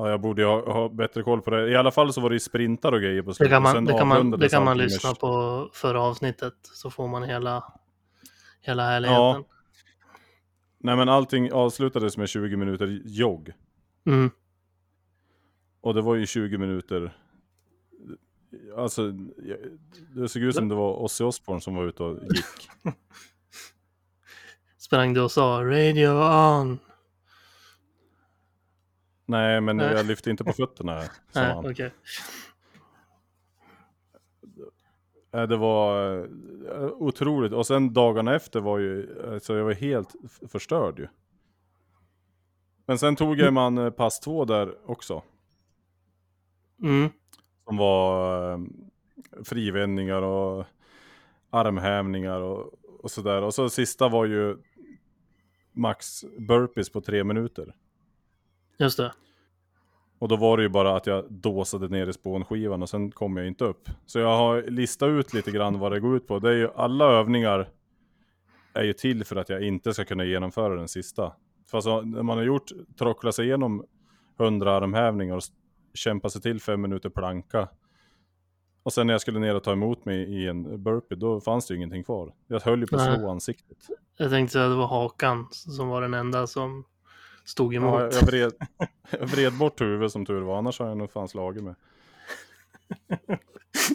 Ja, 0.00 0.10
jag 0.10 0.20
borde 0.20 0.44
ha, 0.44 0.72
ha 0.72 0.88
bättre 0.88 1.22
koll 1.22 1.42
på 1.42 1.50
det. 1.50 1.70
I 1.70 1.76
alla 1.76 1.90
fall 1.90 2.12
så 2.12 2.20
var 2.20 2.30
det 2.30 2.36
ju 2.36 2.40
sprintar 2.40 2.92
och 2.92 3.00
grejer 3.00 3.22
på 3.22 3.30
det 3.30 3.34
slutet. 3.34 3.52
kan 3.52 3.62
och 3.62 3.68
sen 3.68 3.76
man, 3.76 3.84
det 3.84 3.98
kan 3.98 4.08
man, 4.08 4.30
det 4.30 4.48
kan 4.48 4.64
man 4.64 4.78
lyssna 4.78 5.14
på 5.14 5.70
förra 5.72 6.00
avsnittet 6.00 6.54
så 6.62 6.90
får 6.90 7.08
man 7.08 7.22
hela, 7.22 7.72
hela 8.60 8.82
härligheten. 8.82 9.44
Nej 10.78 10.96
men 10.96 11.08
allting 11.08 11.52
avslutades 11.52 12.16
med 12.16 12.28
20 12.28 12.56
minuter 12.56 13.00
jogg. 13.04 13.52
Mm, 14.06 14.30
Och 15.80 15.94
det 15.94 16.02
var 16.02 16.14
ju 16.14 16.26
20 16.26 16.58
minuter. 16.58 17.16
Alltså, 18.76 19.12
det 20.14 20.28
såg 20.28 20.42
ut 20.42 20.54
som 20.54 20.68
det 20.68 20.74
var 20.74 21.02
Ozzy 21.02 21.24
Osbourne 21.24 21.60
som 21.60 21.74
var 21.74 21.86
ute 21.86 22.02
och 22.02 22.18
gick. 22.22 22.70
sprang 24.78 25.14
du 25.14 25.20
och 25.20 25.32
sa 25.32 25.60
radio 25.64 26.08
on? 26.08 26.78
Nej, 29.30 29.60
men 29.60 29.76
Nej. 29.76 29.92
jag 29.92 30.06
lyfte 30.06 30.30
inte 30.30 30.44
på 30.44 30.52
fötterna. 30.56 30.94
Nej, 31.34 31.44
han. 31.54 31.70
okej. 31.70 31.92
Nej, 35.32 35.48
Det 35.48 35.56
var 35.56 36.18
eh, 36.18 36.86
otroligt. 36.86 37.52
Och 37.52 37.66
sen 37.66 37.92
dagarna 37.92 38.34
efter 38.34 38.60
var 38.60 38.78
ju, 38.78 39.22
alltså 39.32 39.56
jag 39.56 39.64
var 39.64 39.72
helt 39.72 40.14
förstörd 40.48 40.98
ju. 40.98 41.08
Men 42.86 42.98
sen 42.98 43.16
tog 43.16 43.38
jag 43.38 43.52
man 43.52 43.78
eh, 43.78 43.90
pass 43.90 44.20
två 44.20 44.44
där 44.44 44.90
också. 44.90 45.22
Mm, 46.82 47.08
Som 47.64 47.76
var 47.76 48.52
eh, 48.52 48.58
frivändningar 49.44 50.22
och 50.22 50.66
armhävningar 51.50 52.40
och, 52.40 52.74
och 53.04 53.10
sådär. 53.10 53.42
Och 53.42 53.54
så 53.54 53.70
sista 53.70 54.08
var 54.08 54.24
ju 54.24 54.56
max 55.72 56.24
burpees 56.38 56.90
på 56.92 57.00
tre 57.00 57.24
minuter. 57.24 57.74
Just 58.80 58.96
det. 58.96 59.12
Och 60.18 60.28
då 60.28 60.36
var 60.36 60.56
det 60.56 60.62
ju 60.62 60.68
bara 60.68 60.96
att 60.96 61.06
jag 61.06 61.32
dåsade 61.32 61.88
ner 61.88 62.06
i 62.06 62.12
spånskivan 62.12 62.82
och 62.82 62.88
sen 62.88 63.10
kom 63.10 63.36
jag 63.36 63.46
inte 63.46 63.64
upp. 63.64 63.88
Så 64.06 64.18
jag 64.18 64.36
har 64.36 64.62
listat 64.62 65.08
ut 65.08 65.34
lite 65.34 65.50
grann 65.50 65.78
vad 65.78 65.92
det 65.92 66.00
går 66.00 66.16
ut 66.16 66.26
på. 66.26 66.38
Det 66.38 66.48
är 66.48 66.54
ju 66.54 66.70
alla 66.74 67.04
övningar 67.04 67.68
är 68.72 68.84
ju 68.84 68.92
till 68.92 69.24
för 69.24 69.36
att 69.36 69.48
jag 69.48 69.62
inte 69.62 69.94
ska 69.94 70.04
kunna 70.04 70.24
genomföra 70.24 70.74
den 70.74 70.88
sista. 70.88 71.32
För 71.70 71.78
alltså, 71.78 72.00
när 72.00 72.22
man 72.22 72.38
har 72.38 72.44
gjort, 72.44 72.70
trocklat 72.98 73.34
sig 73.34 73.46
igenom 73.46 73.84
100 74.40 74.72
armhävningar 74.72 75.36
och 75.36 75.42
kämpa 75.94 76.30
sig 76.30 76.42
till 76.42 76.60
fem 76.60 76.80
minuter 76.80 77.08
planka. 77.08 77.68
Och 78.82 78.92
sen 78.92 79.06
när 79.06 79.14
jag 79.14 79.20
skulle 79.20 79.38
ner 79.38 79.54
och 79.54 79.64
ta 79.64 79.72
emot 79.72 80.04
mig 80.04 80.16
i 80.16 80.48
en 80.48 80.82
burpee, 80.82 81.16
då 81.16 81.40
fanns 81.40 81.66
det 81.66 81.74
ju 81.74 81.78
ingenting 81.78 82.04
kvar. 82.04 82.34
Jag 82.46 82.60
höll 82.60 82.80
ju 82.80 82.86
på 82.86 82.96
att 82.96 83.14
slå 83.14 83.30
ansiktet. 83.30 83.78
Jag 84.16 84.30
tänkte 84.30 84.52
säga 84.52 84.64
att 84.64 84.70
det 84.70 84.76
var 84.76 84.86
Hakan 84.86 85.48
som 85.50 85.88
var 85.88 86.02
den 86.02 86.14
enda 86.14 86.46
som 86.46 86.84
stod 87.50 87.74
emot. 87.74 88.00
Ja, 88.00 88.08
jag, 88.12 88.26
vred, 88.26 88.52
jag 89.20 89.26
vred 89.26 89.52
bort 89.52 89.80
huvudet 89.80 90.12
som 90.12 90.26
tur 90.26 90.40
var, 90.40 90.58
annars 90.58 90.78
har 90.78 90.88
jag 90.88 90.96
nog 90.96 91.10
fan 91.12 91.28
slagit 91.28 91.62
mig. 91.64 91.74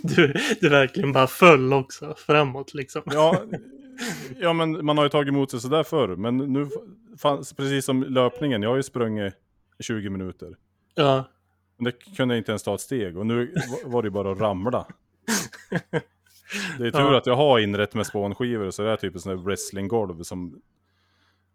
Du, 0.03 0.33
du 0.61 0.69
verkligen 0.69 1.11
bara 1.11 1.27
föll 1.27 1.73
också 1.73 2.15
framåt 2.17 2.73
liksom. 2.73 3.01
Ja, 3.05 3.41
ja, 4.39 4.53
men 4.53 4.85
man 4.85 4.97
har 4.97 5.05
ju 5.05 5.09
tagit 5.09 5.27
emot 5.29 5.51
sig 5.51 5.59
sådär 5.59 5.83
förr. 5.83 6.15
Men 6.15 6.37
nu 6.37 6.69
fanns, 7.17 7.53
precis 7.53 7.85
som 7.85 8.03
löpningen, 8.03 8.61
jag 8.61 8.69
har 8.69 8.75
ju 8.77 8.83
sprungit 8.83 9.33
20 9.79 10.09
minuter. 10.09 10.57
Ja, 10.95 11.23
Men 11.77 11.83
det 11.85 11.91
kunde 12.17 12.35
jag 12.35 12.39
inte 12.39 12.51
ens 12.51 12.63
ta 12.63 12.75
ett 12.75 12.81
steg 12.81 13.17
och 13.17 13.25
nu 13.25 13.53
var- 13.85 14.01
det 14.01 14.05
ju 14.07 14.11
bara 14.11 14.31
att 14.31 14.39
ramla. 14.39 14.85
Det 16.77 16.87
är 16.87 16.91
tur 16.91 16.99
Ja. 16.99 17.17
att 17.17 17.25
jag 17.25 17.35
har 17.35 17.59
inrett 17.59 17.93
med 17.93 18.05
spånskivor 18.07 18.71
så 18.71 18.81
det 18.83 18.89
är 18.91 18.95
typ 18.97 19.13
en 19.15 19.21
sån 19.21 19.35
där 19.37 19.43
wrestlinggolv 19.43 20.23
som 20.23 20.61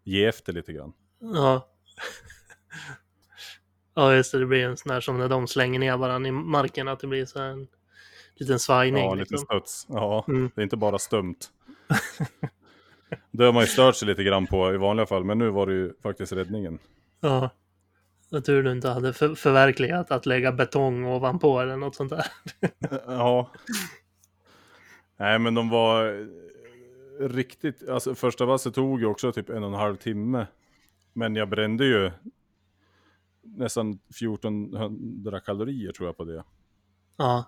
ger 0.03 0.27
efter 0.29 0.53
lite 0.53 0.73
grann. 0.73 0.93
ja. 1.19 1.67
Ja, 3.93 4.13
just 4.15 4.31
det. 4.31 4.39
Det 4.39 4.45
blir 4.45 4.65
en 4.65 4.77
sån 4.77 4.89
där 4.93 5.01
som 5.01 5.17
när 5.17 5.29
de 5.29 5.47
slänger 5.47 5.79
ner 5.79 5.97
varandra 5.97 6.27
i 6.29 6.31
marken, 6.31 6.87
att 6.87 6.99
det 6.99 7.07
blir 7.07 7.25
så 7.25 7.39
en 7.39 7.67
liten 8.35 8.59
svajning. 8.59 9.03
Ja, 9.03 9.13
lite 9.13 9.33
liksom. 9.33 9.45
studs. 9.45 9.85
Ja, 9.89 10.25
Mm. 10.27 10.51
det 10.55 10.61
är 10.61 10.63
inte 10.63 10.77
bara 10.77 10.99
stumt. 10.99 11.35
Det 13.31 13.43
har 13.45 13.53
man 13.53 13.63
ju 13.63 13.67
stört 13.67 13.95
sig 13.95 14.07
lite 14.07 14.23
grann 14.23 14.47
på 14.47 14.73
i 14.73 14.77
vanliga 14.77 15.05
fall, 15.05 15.23
men 15.23 15.37
nu 15.37 15.49
var 15.49 15.67
det 15.67 15.73
ju 15.73 15.93
faktiskt 16.03 16.33
räddningen. 16.33 16.79
Ja. 17.19 17.49
Jag 18.29 18.45
tur 18.45 18.63
du 18.63 18.71
inte 18.71 18.89
hade 18.89 19.13
för, 19.13 19.35
förverkligat 19.35 20.11
att 20.11 20.25
lägga 20.25 20.51
betong 20.51 21.05
ovanpå 21.05 21.59
eller 21.59 21.77
något 21.77 21.95
sånt 21.95 22.09
där. 22.09 22.25
Ja. 23.07 23.51
Nej 25.17 25.39
men 25.39 25.55
de 25.55 25.69
var 25.69 26.27
riktigt, 27.19 27.89
alltså 27.89 28.15
första 28.15 28.45
vasset 28.45 28.73
tog 28.75 28.99
ju 28.99 29.05
också 29.05 29.31
typ 29.31 29.49
en 29.49 29.63
och 29.63 29.69
en 29.69 29.75
halv 29.79 29.95
timme. 29.95 30.47
Men 31.13 31.35
jag 31.35 31.49
brände 31.49 31.85
ju 31.85 32.11
nästan 33.41 33.91
1400 33.91 35.39
kalorier 35.39 35.91
tror 35.91 36.07
jag 36.07 36.17
på 36.17 36.23
det. 36.23 36.43
Ja, 37.17 37.45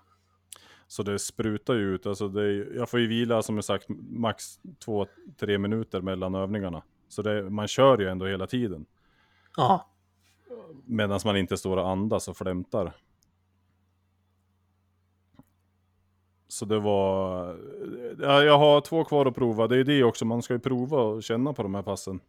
Så 0.88 1.04
det 1.04 1.20
sprutar 1.20 1.74
ju 1.74 1.96
ut, 1.96 2.06
alltså 2.06 2.28
det 2.28 2.54
jag 2.54 2.90
får 2.90 3.00
ju 3.00 3.08
vila 3.08 3.42
som 3.42 3.56
jag 3.56 3.66
sagt 3.66 3.86
max 4.10 4.60
2-3 4.86 5.58
minuter 5.58 6.02
mellan 6.02 6.36
övningarna. 6.36 6.84
Så 7.08 7.22
det, 7.22 7.50
man 7.50 7.68
kör 7.68 7.98
ju 7.98 8.10
ändå 8.10 8.26
hela 8.26 8.48
tiden. 8.48 8.86
ja, 9.58 9.90
Medan 10.86 11.20
man 11.26 11.38
inte 11.38 11.58
står 11.58 11.78
och 11.78 11.90
andas 11.90 12.28
och 12.28 12.38
flämtar. 12.38 12.94
Så 16.48 16.66
det 16.66 16.80
var... 16.80 17.48
Ja, 18.20 18.44
jag 18.44 18.58
har 18.58 18.82
två 18.82 19.04
kvar 19.04 19.26
att 19.26 19.36
prova. 19.36 19.68
Det 19.68 19.78
är 19.78 19.84
det 19.84 20.04
också, 20.04 20.26
man 20.26 20.42
ska 20.42 20.54
ju 20.54 20.60
prova 20.60 21.02
och 21.02 21.24
känna 21.24 21.54
på 21.54 21.64
de 21.64 21.76
här 21.76 21.82
passen. 21.82 22.20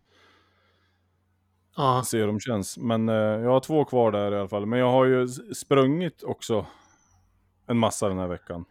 Ja. 1.77 2.03
Se 2.07 2.19
hur 2.19 2.27
de 2.27 2.41
känns. 2.41 2.79
Men 2.79 3.09
eh, 3.09 3.15
jag 3.15 3.51
har 3.51 3.61
två 3.61 3.85
kvar 3.85 4.13
där 4.13 4.33
i 4.33 4.39
alla 4.39 4.49
fall. 4.49 4.67
Men 4.67 4.79
jag 4.79 4.91
har 4.91 5.05
ju 5.05 5.29
sprungit 5.55 6.23
också 6.23 6.67
en 7.67 7.79
massa 7.79 8.09
den 8.09 8.19
här 8.19 8.29
veckan. 8.29 8.65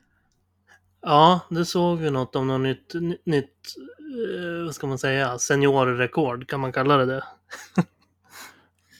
Ja, 1.02 1.40
det 1.50 1.66
såg 1.66 1.98
vi 2.00 2.10
något 2.12 2.36
om 2.36 2.48
något 2.48 2.62
nytt, 2.62 2.94
ny- 2.94 3.18
nytt 3.24 3.76
eh, 4.58 4.66
vad 4.66 4.76
ska 4.76 4.88
man 4.88 4.98
säga, 4.98 5.38
seniorrekord, 5.38 6.50
kan 6.50 6.60
man 6.60 6.72
kalla 6.72 6.98
det 6.98 7.06
det? 7.06 7.24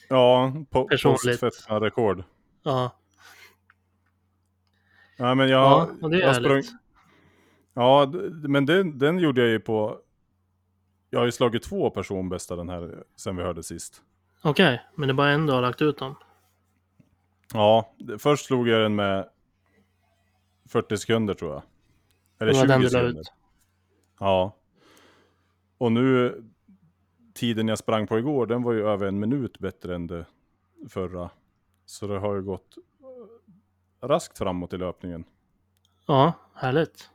Ja, 0.08 0.52
på 0.70 0.84
Personligt. 0.88 1.42
rekord. 1.68 2.24
Ja, 2.62 2.90
Ja, 5.16 5.34
men 5.34 5.48
jag, 5.48 5.60
ja 5.60 5.88
och 6.02 6.10
det 6.10 6.16
är 6.16 6.20
jag 6.20 6.32
härligt. 6.32 6.70
Ja, 7.74 8.12
men 8.48 8.66
den, 8.66 8.98
den 8.98 9.18
gjorde 9.18 9.40
jag 9.40 9.50
ju 9.50 9.60
på... 9.60 9.98
Jag 11.14 11.20
har 11.20 11.26
ju 11.26 11.32
slagit 11.32 11.62
två 11.62 11.90
personbästa 11.90 12.56
den 12.56 12.68
här 12.68 13.04
sen 13.16 13.36
vi 13.36 13.42
hörde 13.42 13.62
sist. 13.62 14.02
Okej, 14.42 14.82
men 14.94 15.08
det 15.08 15.12
är 15.12 15.14
bara 15.14 15.30
en 15.30 15.46
du 15.46 15.52
har 15.52 15.62
lagt 15.62 15.82
ut 15.82 15.98
dem. 15.98 16.14
Ja, 17.52 17.92
först 18.18 18.46
slog 18.46 18.68
jag 18.68 18.80
den 18.80 18.94
med 18.94 19.28
40 20.68 20.96
sekunder 20.96 21.34
tror 21.34 21.52
jag. 21.52 21.62
Eller 22.38 22.52
Det 22.52 22.58
var 22.58 22.64
20 22.64 22.68
den 22.72 22.80
du 22.80 22.84
la 22.84 22.90
sekunder. 22.90 23.20
ut. 23.20 23.32
Ja. 24.20 24.56
Och 25.78 25.92
nu, 25.92 26.42
tiden 27.34 27.68
jag 27.68 27.78
sprang 27.78 28.06
på 28.06 28.18
igår, 28.18 28.46
den 28.46 28.62
var 28.62 28.72
ju 28.72 28.88
över 28.88 29.06
en 29.06 29.18
minut 29.20 29.58
bättre 29.58 29.94
än 29.94 30.06
det 30.06 30.26
förra. 30.88 31.30
Så 31.84 32.06
det 32.06 32.18
har 32.18 32.34
ju 32.34 32.42
gått 32.42 32.76
eh, 34.02 34.06
raskt 34.08 34.38
framåt 34.38 34.72
i 34.72 34.78
löpningen. 34.78 35.24
Ja, 36.06 36.32
härligt. 36.54 37.10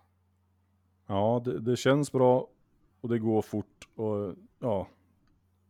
Ja, 1.07 1.41
det, 1.45 1.59
det 1.59 1.77
känns 1.77 2.11
bra 2.11 2.47
och 3.01 3.09
det 3.09 3.19
går 3.19 3.41
fort 3.41 3.78
och 3.99 4.35
ja. 4.59 4.87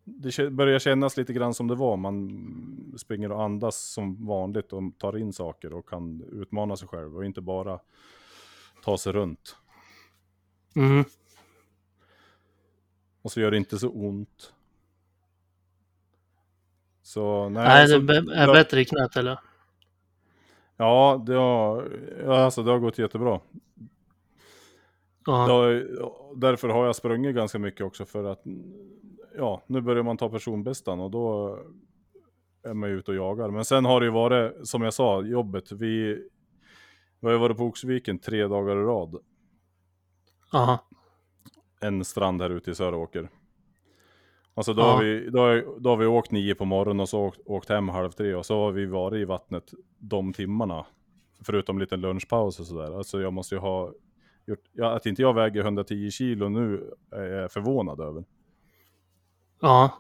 det 0.04 0.50
börjar 0.52 0.80
kännas 0.80 1.18
lite 1.18 1.34
grann 1.34 1.54
som 1.54 1.68
det 1.68 1.76
var. 1.76 1.98
Man 1.98 2.94
springer 2.98 3.32
och 3.32 3.44
andas 3.44 3.80
som 3.80 4.26
vanligt 4.28 4.74
och 4.74 4.84
tar 4.98 5.18
in 5.18 5.34
saker 5.34 5.74
och 5.74 5.90
kan 5.90 6.24
utmana 6.32 6.76
sig 6.76 6.88
själv 6.88 7.18
och 7.18 7.26
inte 7.26 7.42
bara 7.42 7.80
ta 8.84 8.98
sig 8.98 9.14
runt. 9.14 9.56
Mm. 10.76 11.04
Och 13.22 13.32
så 13.32 13.42
gör 13.42 13.52
det 13.52 13.58
inte 13.58 13.80
så 13.80 13.90
ont. 13.90 14.54
Så 17.02 17.50
nej. 17.50 17.64
Nej, 17.64 17.88
så, 17.88 17.98
det 17.98 18.18
är 18.18 18.48
då- 18.48 18.54
bättre 18.54 18.82
i 18.82 18.86
knät 18.86 19.18
eller? 19.18 19.40
Ja, 20.78 21.24
det 21.26 21.34
har, 21.34 21.90
alltså, 22.28 22.64
det 22.64 22.72
har 22.72 22.80
gått 22.80 22.98
jättebra. 22.98 23.40
Ja. 25.32 26.12
därför 26.36 26.70
har 26.70 26.86
jag 26.86 26.96
sprungit 26.96 27.36
ganska 27.36 27.60
mycket 27.60 27.86
också 27.86 28.06
för 28.06 28.24
att 28.24 28.42
ja, 29.38 29.62
nu 29.68 29.82
börjar 29.82 30.04
man 30.04 30.18
ta 30.18 30.30
personbästan 30.30 31.00
och 31.00 31.12
då 31.12 31.60
är 32.64 32.74
man 32.74 32.90
ju 32.90 32.96
ute 33.00 33.12
och 33.12 33.18
jagar. 33.18 33.50
Men 33.50 33.66
sen 33.66 33.86
har 33.86 34.00
det 34.00 34.06
ju 34.06 34.12
varit, 34.12 34.68
som 34.68 34.82
jag 34.82 34.94
sa, 34.94 35.22
jobbet. 35.22 35.72
Vi, 35.72 36.14
vi 37.20 37.28
har 37.28 37.32
ju 37.32 37.38
varit 37.38 37.58
på 37.58 37.64
Oxviken 37.66 38.20
tre 38.20 38.48
dagar 38.48 38.76
i 38.76 38.84
rad. 38.84 39.16
Aha. 40.54 40.80
En 41.82 42.06
strand 42.06 42.42
här 42.42 42.50
ute 42.50 42.72
i 42.72 42.76
Söråker. 42.76 43.30
Alltså 44.54 44.74
då, 44.74 44.82
Ja. 44.82 44.86
har 44.92 45.04
vi, 45.04 45.30
då, 45.30 45.40
har, 45.40 45.80
då 45.80 45.90
har 45.90 45.98
vi 45.98 46.06
åkt 46.06 46.32
nio 46.32 46.56
på 46.56 46.66
morgonen 46.66 47.00
och 47.00 47.10
så 47.10 47.20
åkt, 47.26 47.40
åkt 47.46 47.70
hem 47.70 47.90
halv 47.90 48.12
tre 48.12 48.34
och 48.36 48.46
så 48.46 48.56
har 48.60 48.72
vi 48.72 48.86
varit 48.86 49.18
i 49.22 49.26
vattnet 49.26 49.74
de 49.98 50.34
timmarna. 50.34 50.86
Förutom 51.44 51.80
lite 51.80 51.96
lunchpaus 51.98 52.60
och 52.60 52.66
sådär. 52.66 52.98
Alltså 52.98 53.22
jag 53.22 53.34
måste 53.34 53.56
ju 53.56 53.62
ha 53.62 53.94
gjort, 54.50 54.66
ja, 54.74 54.96
att 54.96 55.06
inte 55.06 55.22
jag 55.22 55.34
väger 55.34 55.62
110 55.62 56.12
kilo 56.12 56.50
nu 56.50 56.94
är 57.12 57.24
jag 57.24 57.52
förvånad 57.52 58.00
över. 58.00 58.24
Ja. 59.62 59.98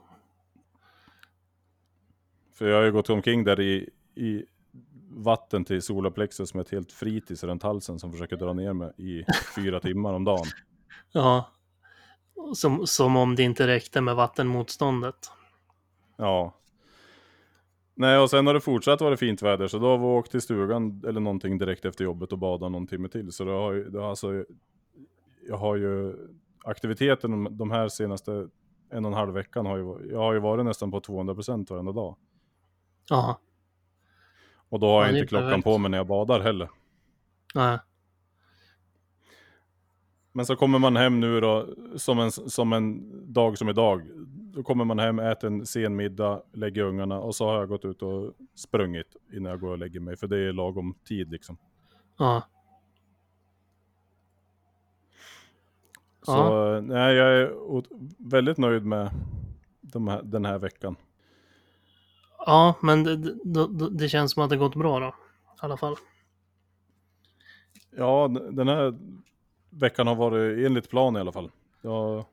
För 2.53 2.67
jag 2.67 2.77
har 2.77 2.83
ju 2.83 2.91
gått 2.91 3.09
omkring 3.09 3.43
där 3.43 3.59
i, 3.59 3.89
i 4.15 4.45
vatten 5.09 5.65
till 5.65 5.81
solarplexus 5.81 6.53
med 6.53 6.61
ett 6.61 6.71
helt 6.71 6.91
fritids 6.91 7.43
runt 7.43 7.63
halsen 7.63 7.99
som 7.99 8.11
försöker 8.11 8.37
dra 8.37 8.53
ner 8.53 8.73
mig 8.73 8.91
i 8.97 9.25
fyra 9.55 9.79
timmar 9.79 10.13
om 10.13 10.23
dagen. 10.23 10.45
Ja. 11.11 11.51
Som, 12.55 12.87
som 12.87 13.17
om 13.17 13.35
det 13.35 13.43
inte 13.43 13.67
räckte 13.67 14.01
med 14.01 14.15
vattenmotståndet. 14.15 15.31
Ja. 16.17 16.58
Nej, 18.01 18.19
och 18.19 18.29
sen 18.29 18.47
har 18.47 18.53
det 18.53 18.59
fortsatt 18.61 19.01
vara 19.01 19.17
fint 19.17 19.41
väder, 19.41 19.67
så 19.67 19.79
då 19.79 19.87
har 19.87 19.97
vi 19.97 20.03
åkt 20.05 20.31
till 20.31 20.41
stugan 20.41 21.03
eller 21.07 21.19
någonting 21.19 21.57
direkt 21.57 21.85
efter 21.85 22.03
jobbet 22.03 22.31
och 22.31 22.37
badat 22.37 22.71
någon 22.71 22.87
timme 22.87 23.07
till. 23.09 23.31
Så 23.31 23.43
det 23.43 23.51
har 23.51 23.73
det 23.73 23.99
har 23.99 24.09
alltså, 24.09 24.45
jag 25.47 25.57
har 25.57 25.75
ju 25.75 26.15
aktiviteten 26.63 27.57
de- 27.57 27.71
här 27.71 27.87
senaste 27.89 28.31
en 28.89 29.05
och 29.05 29.11
en 29.11 29.17
halv 29.17 29.33
veckan 29.33 29.65
har 29.65 29.77
ju, 29.77 30.09
jag 30.11 30.19
har 30.19 30.33
ju 30.33 30.39
varit 30.39 30.65
nästan 30.65 30.91
på 30.91 30.99
200% 30.99 31.69
varenda 31.69 31.91
dag. 31.91 32.15
Ja. 33.09 33.39
Och 34.69 34.79
då 34.79 34.87
har 34.87 35.01
Ja, 35.01 35.07
jag 35.07 35.17
inte 35.17 35.27
klockan 35.27 35.47
perfekt. 35.49 35.63
på 35.63 35.77
mig 35.77 35.91
när 35.91 35.97
jag 35.97 36.07
badar 36.07 36.39
heller. 36.39 36.69
Nej. 37.55 37.77
Men 40.31 40.45
så 40.45 40.55
kommer 40.55 40.79
man 40.79 40.95
hem 40.95 41.19
nu 41.19 41.39
då, 41.41 41.67
som 41.95 42.19
en, 42.19 42.31
som 42.31 42.73
en 42.73 43.11
dag 43.33 43.57
som 43.57 43.69
idag. 43.69 44.01
Då 44.59 44.63
kommer 44.63 44.85
man 44.85 44.99
hem, 44.99 45.19
äter 45.19 45.47
en 45.47 45.65
sen 45.65 45.95
middag, 45.95 46.41
lägger 46.53 46.83
ungarna 46.83 47.19
och 47.19 47.35
så 47.35 47.45
har 47.45 47.55
jag 47.59 47.69
gått 47.69 47.85
ut 47.85 48.01
och 48.01 48.33
sprungit 48.55 49.15
innan 49.33 49.49
jag 49.51 49.59
går 49.59 49.69
och 49.71 49.77
lägger 49.77 49.99
mig. 49.99 50.17
För 50.17 50.27
det 50.27 50.37
är 50.37 50.53
lagom 50.53 50.95
tid 51.03 51.31
liksom. 51.31 51.57
Ja. 52.17 52.43
Så 56.21 56.31
Ja. 56.31 56.81
nej, 56.81 57.15
jag 57.15 57.37
är 57.41 57.53
väldigt 58.29 58.57
nöjd 58.57 58.85
med 58.85 59.09
de 59.81 60.07
här, 60.07 60.21
den 60.23 60.45
här 60.45 60.57
veckan. 60.59 60.95
Ja, 62.37 62.75
men 62.81 63.03
det, 63.03 63.15
det, 63.43 63.89
det- 63.89 64.09
känns 64.09 64.31
som 64.31 64.43
att 64.43 64.49
det 64.49 64.57
gått 64.57 64.75
bra 64.75 64.99
då. 64.99 65.07
I 65.07 65.11
alla 65.59 65.77
fall. 65.77 65.95
Ja, 67.97 68.27
den 68.51 68.67
här 68.67 68.97
veckan 69.69 70.07
har 70.07 70.15
varit 70.15 70.65
enligt 70.65 70.89
plan 70.89 71.17
i 71.17 71.19
alla 71.19 71.31
fall. 71.31 71.51
Det 71.81 72.23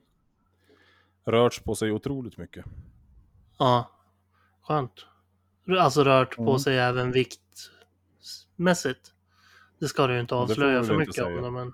har 1.26 1.32
rörts 1.32 1.60
på 1.60 1.74
sig 1.74 1.92
otroligt 1.92 2.36
mycket. 2.38 2.64
Ja. 3.58 3.90
Skönt. 4.62 5.06
Alltså 5.80 6.04
rört 6.04 6.36
på 6.36 6.42
Mm. 6.42 6.58
sig 6.58 6.78
även 6.78 7.12
viktmässigt. 7.12 9.12
Det 9.78 9.88
ska 9.88 10.06
du 10.06 10.14
ju 10.14 10.20
inte 10.20 10.34
avslöja 10.34 10.84
för 10.84 10.96
mycket 10.96 11.24
om 11.24 11.42
det, 11.42 11.50
men... 11.50 11.72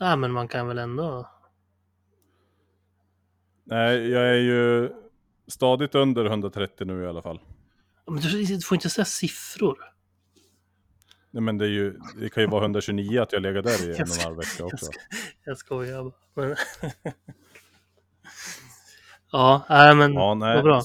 Nej, 0.00 0.16
men 0.16 0.32
man 0.32 0.48
kan 0.48 0.68
väl 0.68 0.78
ändå... 0.78 1.28
Nej, 3.64 4.10
jag 4.10 4.22
är 4.28 4.34
ju 4.40 4.92
stadigt 5.46 5.94
under 5.94 6.24
130 6.24 6.86
nu 6.86 7.02
i 7.02 7.06
alla 7.06 7.22
fall. 7.22 7.40
Men 8.06 8.16
du 8.20 8.60
får 8.60 8.74
inte 8.74 8.90
säga 8.90 9.04
siffror. 9.04 9.78
Nej 11.30 11.42
men 11.42 11.58
det, 11.58 11.64
är 11.64 11.68
ju, 11.68 11.98
det 12.16 12.28
kan 12.28 12.42
ju 12.42 12.48
vara 12.48 12.62
129 12.62 13.20
att 13.22 13.32
jag 13.32 13.42
lägger 13.42 13.62
där 13.62 13.90
i 13.90 13.96
en 13.96 14.02
och 14.02 14.08
en 14.18 14.24
halv 14.24 14.36
vecka 14.36 14.50
Jag, 14.58 14.66
också. 14.66 14.86
ska, 14.86 14.98
jag 15.44 15.58
skojar 15.58 16.02
bara. 16.04 16.12
Men... 16.34 16.56
ja, 19.32 19.62
nej 19.68 19.94
men 19.94 20.14
Ja, 20.14 20.34
nej. 20.34 20.54
vad 20.54 20.64
bra. 20.64 20.82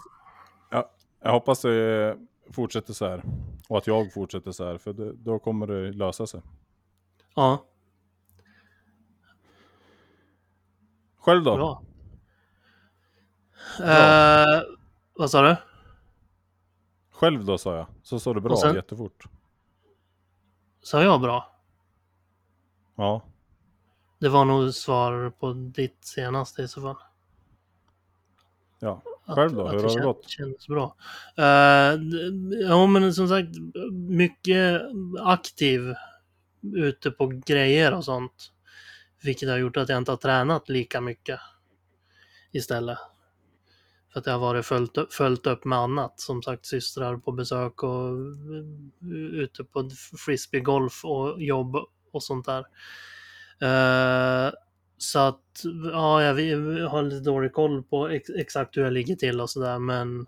Jag 1.21 1.31
hoppas 1.31 1.61
det 1.61 2.17
fortsätter 2.51 2.93
så 2.93 3.05
här. 3.07 3.23
Och 3.69 3.77
att 3.77 3.87
jag 3.87 4.13
fortsätter 4.13 4.51
så 4.51 4.65
här, 4.65 4.77
för 4.77 4.93
det, 4.93 5.13
då 5.13 5.39
kommer 5.39 5.67
det 5.67 5.91
lösa 5.91 6.27
sig. 6.27 6.41
Ja, 7.35 7.63
Själv 11.19 11.43
då? 11.43 11.55
bra. 11.55 11.81
Eh, 13.79 14.61
vad 15.13 15.31
sa 15.31 15.41
du? 15.41 15.55
Själv 17.11 17.45
då 17.45 17.57
sa 17.57 17.75
jag. 17.75 17.85
Så 18.03 18.19
sa 18.19 18.33
du 18.33 18.41
bra 18.41 18.55
sen- 18.57 18.75
jättefort. 18.75 19.25
Sa 20.81 21.03
jag 21.03 21.21
bra? 21.21 21.59
Ja. 22.95 23.21
Det 24.19 24.29
var 24.29 24.45
nog 24.45 24.73
svar 24.73 25.29
på 25.29 25.53
ditt 25.53 26.05
senaste 26.05 26.61
i 26.61 26.67
så 26.67 26.81
fall. 26.81 26.95
Ja. 28.79 29.01
Att- 29.25 29.35
Själv 29.35 29.55
då? 29.55 29.67
att 29.67 29.73
Hur 29.73 29.83
har 29.83 29.95
det 29.97 30.03
gått? 30.03 30.29
Kändes 30.29 30.67
bra. 30.67 30.95
Uh, 31.39 31.45
ja, 32.69 32.87
men 32.87 33.13
som 33.13 33.27
sagt, 33.27 33.49
mycket 34.09 34.81
aktiv 35.19 35.93
ute 36.75 37.11
på 37.11 37.27
grejer 37.45 37.93
och 37.93 38.05
sånt. 38.05 38.51
Vilket 39.23 39.49
har 39.49 39.57
gjort 39.57 39.77
att 39.77 39.89
jag 39.89 39.97
inte 39.97 40.11
har 40.11 40.17
tränat 40.17 40.69
lika 40.69 41.01
mycket 41.01 41.39
istället. 42.51 42.97
För 44.13 44.19
att 44.19 44.25
jag 44.25 44.33
har 44.33 44.39
varit 44.39 44.65
följt, 44.65 44.97
upp- 44.97 45.13
följt 45.13 45.47
upp 45.47 45.65
med 45.65 45.77
annat. 45.79 46.19
Som 46.19 46.43
sagt, 46.43 46.65
systrar 46.65 47.17
på 47.17 47.31
besök 47.31 47.83
och 47.83 48.09
eh, 48.09 49.09
ute 49.33 49.63
på 49.63 49.89
frisbeegolf 50.25 51.05
och 51.05 51.41
jobb 51.41 51.75
och 52.11 52.23
sånt 52.23 52.45
där. 52.45 52.65
Eh, 53.61 54.51
så 54.97 55.19
att, 55.19 55.63
ja, 55.91 56.23
jag 56.23 56.33
har 56.89 57.01
lite 57.01 57.29
dålig 57.29 57.53
koll 57.53 57.83
på 57.83 58.09
ex 58.09 58.29
exakt 58.29 58.77
hur 58.77 58.83
jag 58.83 58.93
ligger 58.93 59.15
till 59.15 59.41
och 59.41 59.49
sådär, 59.49 59.79
men 59.79 60.27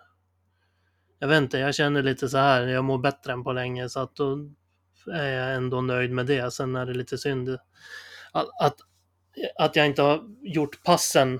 jag 1.20 1.28
vet 1.28 1.38
inte, 1.38 1.58
jag 1.58 1.76
känner 1.76 2.04
lite 2.04 2.30
så 2.30 2.38
här, 2.38 2.68
jag 2.68 2.84
mår 2.84 2.98
bättre 2.98 3.34
än 3.34 3.44
på 3.44 3.52
länge, 3.52 3.90
så 3.90 4.00
att 4.00 4.16
då 4.16 4.50
är 5.14 5.28
jag 5.28 5.56
ändå 5.56 5.82
nöjd 5.82 6.12
med 6.12 6.26
det. 6.26 6.54
Sen 6.54 6.76
är 6.76 6.86
det 6.86 6.94
lite 6.94 7.18
synd 7.18 7.50
att, 8.32 8.48
att, 8.62 8.76
att 9.58 9.76
jag 9.76 9.86
inte 9.86 10.02
har 10.02 10.24
gjort 10.42 10.84
passen 10.84 11.40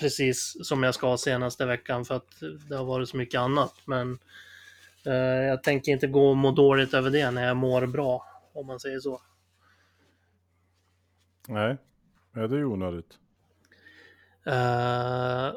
precis 0.00 0.56
som 0.62 0.82
jag 0.82 0.94
ska 0.94 1.16
senaste 1.16 1.66
veckan, 1.66 2.04
för 2.04 2.14
att 2.14 2.28
det 2.68 2.76
har 2.76 2.84
varit 2.84 3.08
så 3.08 3.16
mycket 3.16 3.40
annat, 3.40 3.74
men 3.84 4.18
eh, 5.06 5.12
jag 5.48 5.62
tänker 5.62 5.92
inte 5.92 6.06
gå 6.06 6.30
och 6.30 6.36
må 6.36 6.50
dåligt 6.50 6.94
över 6.94 7.10
det 7.10 7.30
när 7.30 7.46
jag 7.46 7.56
mår 7.56 7.86
bra, 7.86 8.26
om 8.54 8.66
man 8.66 8.80
säger 8.80 9.00
så. 9.00 9.22
Nej. 11.48 11.76
Det 12.34 12.40
är 12.40 12.48
ju 12.48 12.64
onödigt. 12.64 13.18
Eh, 14.46 15.52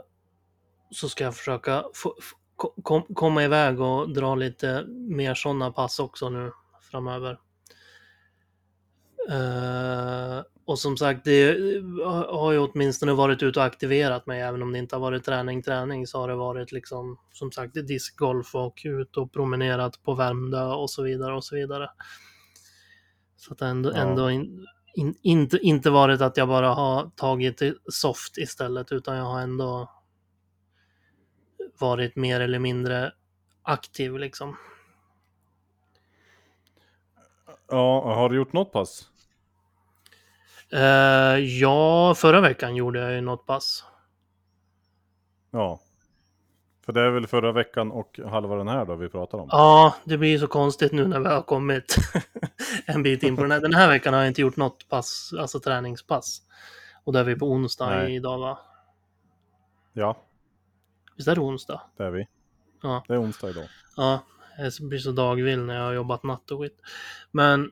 så 0.90 1.10
ska 1.10 1.24
jag 1.24 1.36
försöka 1.36 1.84
få, 1.94 2.16
kom, 2.84 3.02
komma 3.02 3.44
iväg 3.44 3.82
och 3.82 4.14
dra 4.14 4.36
lite 4.36 4.86
mer 4.88 5.34
sådana 5.34 5.72
pass 5.72 6.00
också 6.00 6.30
nu 6.30 6.52
framöver. 6.92 7.40
Eh, 9.30 10.44
och 10.66 10.80
som 10.80 10.98
sagt, 10.98 11.26
det 11.26 11.58
har 12.30 12.52
ju 12.52 12.60
åtminstone 12.60 13.14
varit 13.14 13.44
ute 13.44 13.60
och 13.60 13.66
aktiverat 13.66 14.26
mig, 14.26 14.42
även 14.42 14.62
om 14.62 14.72
det 14.72 14.80
inte 14.80 14.96
har 14.96 15.02
varit 15.02 15.24
träning, 15.24 15.64
träning, 15.64 16.08
så 16.08 16.20
har 16.20 16.28
det 16.28 16.36
varit 16.36 16.72
liksom, 16.72 17.20
som 17.32 17.52
sagt, 17.52 17.74
discgolf 17.74 18.56
och 18.56 18.82
ut 18.84 19.18
och 19.18 19.34
promenerat 19.34 20.04
på 20.04 20.14
Värmdö 20.14 20.66
och 20.66 20.90
så 20.90 21.04
vidare 21.04 21.36
och 21.36 21.44
så 21.44 21.56
vidare. 21.56 21.90
Så 23.38 23.54
att 23.54 23.60
det 23.60 23.66
ändå, 23.66 23.92
Ja. 23.92 23.98
ändå 23.98 24.32
in, 24.32 24.66
in, 24.96 25.16
inte, 25.22 25.58
inte 25.58 25.90
varit 25.90 26.22
att 26.22 26.38
jag 26.38 26.48
bara 26.48 26.74
har 26.74 27.12
tagit 27.16 27.62
soft 27.86 28.38
istället, 28.38 28.92
utan 28.92 29.18
jag 29.18 29.24
har 29.24 29.42
ändå 29.42 29.92
varit 31.80 32.16
mer 32.16 32.40
eller 32.40 32.60
mindre 32.60 33.14
aktiv 33.62 34.18
liksom. 34.18 34.58
Ja, 37.68 38.16
har 38.16 38.30
du 38.30 38.36
gjort 38.36 38.54
något 38.54 38.72
pass? 38.72 39.10
Eh, 40.72 41.38
ja, 41.38 42.16
förra 42.16 42.42
veckan 42.42 42.76
gjorde 42.76 43.00
jag 43.00 43.12
ju 43.12 43.22
något 43.22 43.46
pass. 43.46 43.84
Ja. 45.52 45.80
För 46.86 46.94
det 46.94 47.02
är 47.02 47.10
väl 47.10 47.28
förra 47.28 47.52
veckan 47.52 47.92
och 47.92 48.20
halva 48.26 48.56
den 48.56 48.68
här 48.68 48.86
då 48.86 48.96
vi 48.96 49.10
pratar 49.10 49.38
om? 49.38 49.48
Ja, 49.52 49.96
det 50.04 50.18
blir 50.18 50.30
ju 50.30 50.40
så 50.40 50.48
konstigt 50.48 50.92
nu 50.92 51.08
när 51.08 51.20
vi 51.20 51.28
har 51.28 51.42
kommit 51.42 51.96
en 52.86 53.04
bit 53.04 53.24
in 53.24 53.36
på 53.36 53.42
den 53.42 53.52
här. 53.52 53.62
Den 53.62 53.74
här 53.74 53.88
veckan 53.88 54.14
har 54.14 54.22
jag 54.22 54.28
inte 54.28 54.42
gjort 54.42 54.58
något 54.58 54.90
pass, 54.90 55.34
alltså 55.40 55.60
träningspass. 55.60 56.42
Och 57.04 57.14
då 57.14 57.20
är 57.20 57.24
vi 57.24 57.36
på 57.36 57.46
onsdag 57.46 57.90
Nej. 57.90 58.16
idag 58.16 58.38
va? 58.38 58.60
Ja, 59.94 60.18
Visst 61.16 61.28
är 61.28 61.36
det 61.36 61.42
onsdag? 61.42 61.82
det 61.98 62.04
är 62.04 62.12
vi. 62.12 62.28
Ja. 62.82 63.04
Det 63.08 63.14
är 63.14 63.22
onsdag 63.22 63.50
idag. 63.50 63.68
Ja, 63.96 64.20
jag 64.58 64.90
blir 64.90 65.00
så 65.00 65.12
dagvill 65.12 65.60
när 65.60 65.76
jag 65.76 65.84
har 65.84 65.94
jobbat 65.94 66.24
natt 66.24 66.52
och 66.52 66.60
skit. 66.60 66.78
Men 67.32 67.72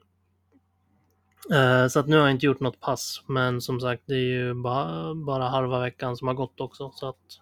eh, 1.54 1.88
så 1.88 2.00
att 2.00 2.08
nu 2.08 2.16
har 2.16 2.24
jag 2.24 2.32
inte 2.32 2.46
gjort 2.46 2.60
något 2.60 2.80
pass. 2.80 3.24
Men 3.28 3.62
som 3.62 3.80
sagt, 3.80 4.04
det 4.06 4.16
är 4.16 4.20
ju 4.20 4.54
bara, 4.54 5.16
bara 5.16 5.44
halva 5.44 5.80
veckan 5.80 6.18
som 6.18 6.28
har 6.28 6.36
gått 6.36 6.62
också. 6.62 6.92
Så 6.96 7.10
att 7.10 7.40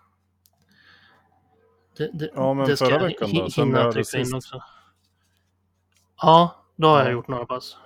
det, 2.02 2.10
det, 2.14 2.30
Ja, 2.36 2.54
men 2.54 2.68
det 2.68 2.78
förra 2.78 3.00
veckan 3.04 3.30
då, 3.34 3.50
sen 3.50 3.68
hinna 3.68 3.92
trycka 3.92 4.18
in 4.18 4.36
också. 4.36 4.64
Ja, 6.22 6.56
då 6.76 6.88
har 6.88 6.98
jag 7.00 7.08
Ja. 7.08 7.12
gjort 7.12 7.28
några 7.28 7.46
pass. 7.46 7.78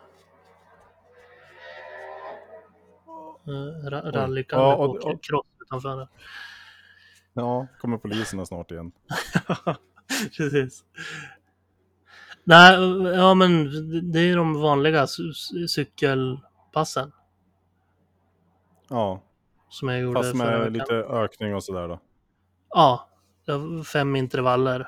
Uh, 3.47 3.89
ra 3.89 4.11
Rallykalle 4.11 4.63
Ja, 4.63 4.75
och- 4.75 4.95
och- 5.05 5.23
cross 5.23 5.45
utanför. 5.61 6.07
Ja, 7.33 7.67
kommer 7.79 7.97
poliserna 7.97 8.45
snart 8.45 8.71
igen. 8.71 8.91
Precis. 10.37 10.83
Nej, 12.43 12.79
ja 13.15 13.33
men 13.33 13.63
det 14.11 14.19
är 14.19 14.35
de 14.35 14.61
vanliga 14.61 15.05
cy- 15.05 15.31
cy- 15.33 15.67
cykelpassen 15.67 17.11
Ja, 18.89 19.21
som 19.69 19.87
jag 19.89 19.99
gjorde 20.01 20.19
fast 20.23 20.35
med 20.35 20.73
lite 20.73 20.93
ökning 20.93 21.55
och 21.55 21.63
sådär 21.63 21.87
då. 21.87 21.99
Ja, 22.69 23.09
fem 23.85 24.15
intervaller 24.15 24.87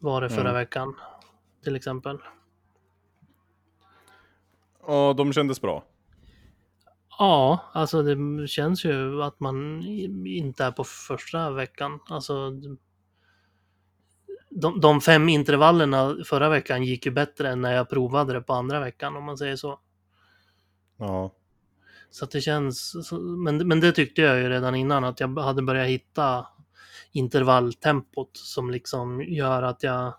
var 0.00 0.20
det 0.20 0.28
förra 0.30 0.40
Mm. 0.50 0.54
veckan 0.54 0.94
till 1.64 1.76
exempel. 1.76 2.18
Ja, 4.86 5.14
de 5.16 5.32
kändes 5.32 5.60
bra. 5.60 5.84
Ja, 7.18 7.60
alltså 7.74 8.02
det 8.02 8.48
känns 8.48 8.84
ju 8.84 9.22
att 9.22 9.40
man 9.40 9.82
inte 10.26 10.64
är 10.64 10.72
på 10.72 10.84
första 10.84 11.50
veckan. 11.50 12.00
Alltså, 12.08 12.50
de, 14.50 14.80
de 14.80 15.00
fem 15.00 15.28
intervallerna 15.28 16.16
förra 16.24 16.48
veckan 16.48 16.84
gick 16.84 17.06
ju 17.06 17.12
bättre 17.12 17.48
än 17.50 17.60
när 17.60 17.72
jag 17.72 17.90
provade 17.90 18.32
det 18.32 18.40
på 18.40 18.52
andra 18.52 18.80
veckan 18.80 19.16
om 19.16 19.24
man 19.24 19.38
säger 19.38 19.56
så. 19.56 19.80
Ja, 20.96 21.32
Så 22.12 22.26
det 22.26 22.40
känns, 22.40 22.94
men, 23.44 23.68
men 23.68 23.80
det 23.80 23.92
tyckte 23.92 24.22
jag 24.22 24.38
ju 24.38 24.48
redan 24.48 24.74
innan 24.74 25.04
att 25.04 25.20
jag 25.20 25.38
hade 25.38 25.62
börjat 25.62 25.88
hitta 25.88 26.46
intervalltempot 27.12 28.30
som 28.36 28.70
liksom 28.70 29.22
gör 29.22 29.62
att 29.62 29.82
jag 29.82 30.14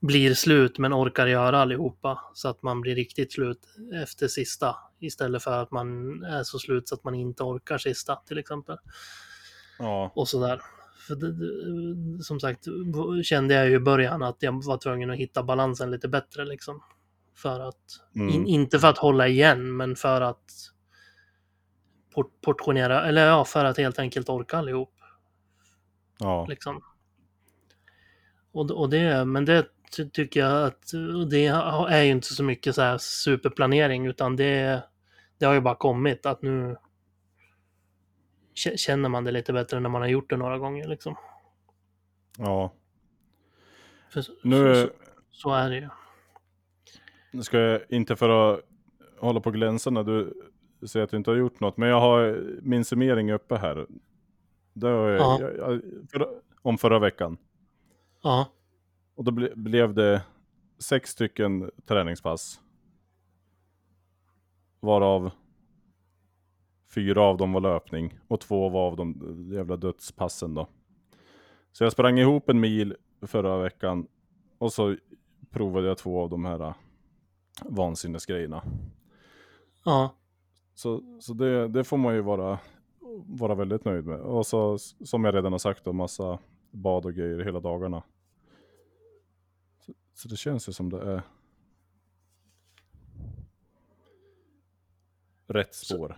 blir 0.00 0.34
slut 0.34 0.78
men 0.78 0.92
orkar 0.94 1.26
göra 1.26 1.58
allihopa 1.60 2.20
så 2.34 2.48
att 2.48 2.62
man 2.62 2.80
blir 2.80 2.94
riktigt 2.94 3.32
slut 3.32 3.68
efter 4.02 4.28
sista 4.28 4.76
istället 5.00 5.42
för 5.42 5.62
att 5.62 5.70
man 5.70 6.22
är 6.24 6.42
så 6.42 6.58
slut 6.58 6.88
så 6.88 6.94
att 6.94 7.04
man 7.04 7.14
inte 7.14 7.42
orkar 7.42 7.78
sista 7.78 8.16
till 8.16 8.38
exempel 8.38 8.76
ja, 9.78 10.12
och 10.14 10.28
sådär. 10.28 10.60
För 11.06 11.14
det, 11.14 12.24
som 12.24 12.40
sagt 12.40 12.64
kände 13.24 13.54
jag 13.54 13.68
ju 13.68 13.76
i 13.76 13.80
början 13.80 14.22
att 14.22 14.36
jag 14.42 14.64
var 14.64 14.78
tvungen 14.78 15.10
att 15.10 15.16
hitta 15.18 15.42
balansen 15.42 15.90
lite 15.90 16.08
bättre 16.08 16.44
liksom. 16.44 16.82
För 17.36 17.60
att, 17.60 17.76
Mm. 18.14 18.28
in, 18.28 18.46
inte 18.46 18.78
för 18.78 18.88
att 18.88 18.98
hålla 18.98 19.28
igen, 19.28 19.76
men 19.76 19.96
för 19.96 20.20
att 20.20 20.71
portionera, 22.40 23.04
eller 23.08 23.26
ja, 23.26 23.44
för 23.44 23.64
att 23.64 23.76
helt 23.78 23.98
enkelt 23.98 24.28
orka 24.28 24.56
allihop. 24.58 24.94
ja, 26.18 26.46
Liksom. 26.48 26.82
Och, 28.52 28.70
och 28.70 28.90
det, 28.90 29.24
men 29.24 29.44
det 29.44 29.66
ty- 29.96 30.10
tycker 30.10 30.40
jag 30.40 30.66
att 30.66 30.82
det 31.30 31.46
är 31.90 32.02
ju 32.02 32.10
inte 32.10 32.34
så 32.34 32.44
mycket 32.44 32.74
så 32.74 32.82
här 32.82 32.98
superplanering, 32.98 34.06
utan 34.06 34.36
det, 34.36 34.82
det 35.38 35.46
har 35.46 35.54
ju 35.54 35.60
bara 35.60 35.74
kommit 35.74 36.26
att 36.26 36.42
nu 36.42 36.76
kä- 38.54 38.76
känner 38.76 39.08
man 39.08 39.24
det 39.24 39.30
lite 39.30 39.52
bättre 39.52 39.80
när 39.80 39.88
man 39.88 40.02
har 40.02 40.08
gjort 40.08 40.30
det 40.30 40.36
några 40.36 40.58
gånger 40.58 40.88
liksom. 40.88 41.16
ja. 42.38 42.72
För 44.10 44.24
Nu 44.42 44.74
så, 44.74 44.90
så 45.30 45.54
är 45.54 45.70
det 45.70 45.76
ju. 45.76 45.88
Nu 47.30 47.42
ska 47.42 47.58
jag 47.58 47.80
inte 47.88 48.16
för 48.16 48.28
att 48.54 48.60
hålla 49.18 49.40
på 49.40 49.50
glänsa 49.50 49.90
när 49.90 50.04
du 50.04 50.34
säger 50.88 51.04
att 51.04 51.10
du 51.10 51.16
inte 51.16 51.30
har 51.30 51.36
gjort 51.36 51.60
något, 51.60 51.76
men 51.76 51.88
jag 51.88 52.00
har 52.00 52.44
min 52.62 52.84
summering 52.84 53.32
uppe 53.32 53.56
här. 53.56 53.86
Det 54.72 54.86
har 54.88 55.08
jag, 55.08 55.20
Ja. 55.20 55.38
jag, 55.40 55.56
jag, 55.56 55.80
förra, 56.12 56.26
om 56.62 56.78
förra 56.78 56.98
veckan. 56.98 57.36
Ja, 58.22 58.46
Och 59.14 59.24
då 59.24 59.30
ble, 59.30 59.52
blev 59.56 59.94
det 59.94 60.22
sex 60.78 61.10
stycken 61.10 61.70
träningspass. 61.86 62.60
Varav 64.80 65.30
fyra 66.94 67.22
av 67.22 67.36
dem 67.36 67.52
var 67.52 67.60
löpning 67.60 68.18
och 68.28 68.40
två 68.40 68.68
var 68.68 68.86
av 68.86 68.96
de 68.96 69.16
jävla 69.52 69.76
dödspassen 69.76 70.54
då. 70.54 70.66
Så 71.72 71.84
jag 71.84 71.92
sprang 71.92 72.18
ihop 72.18 72.48
en 72.48 72.60
mil 72.60 72.96
förra 73.22 73.58
veckan 73.58 74.06
och 74.58 74.72
så 74.72 74.96
provade 75.50 75.86
jag 75.88 75.98
två 75.98 76.20
av 76.22 76.30
de 76.30 76.44
här 76.44 76.60
äh, 76.60 76.74
vansinnesgrejerna. 77.64 78.62
ja, 79.84 80.16
Så, 80.74 81.18
så 81.20 81.32
det, 81.34 81.68
det 81.68 81.84
får 81.84 81.96
man 81.96 82.14
ju 82.14 82.20
vara, 82.20 82.58
vara 83.26 83.54
väldigt 83.54 83.84
nöjd 83.84 84.04
med. 84.06 84.20
Och 84.20 84.46
så 84.46 84.78
som 84.78 85.24
jag 85.24 85.34
redan 85.34 85.52
har 85.52 85.58
sagt 85.58 85.84
då, 85.84 85.92
massa 85.92 86.38
bad 86.70 87.06
och 87.06 87.14
grejer 87.14 87.44
hela 87.44 87.60
dagarna. 87.60 88.02
Så, 89.86 89.92
så 90.14 90.28
det 90.28 90.36
känns 90.36 90.68
ju 90.68 90.72
som 90.72 90.90
det 90.90 91.00
är 91.00 91.22
rätt 95.46 95.74
spår. 95.74 96.16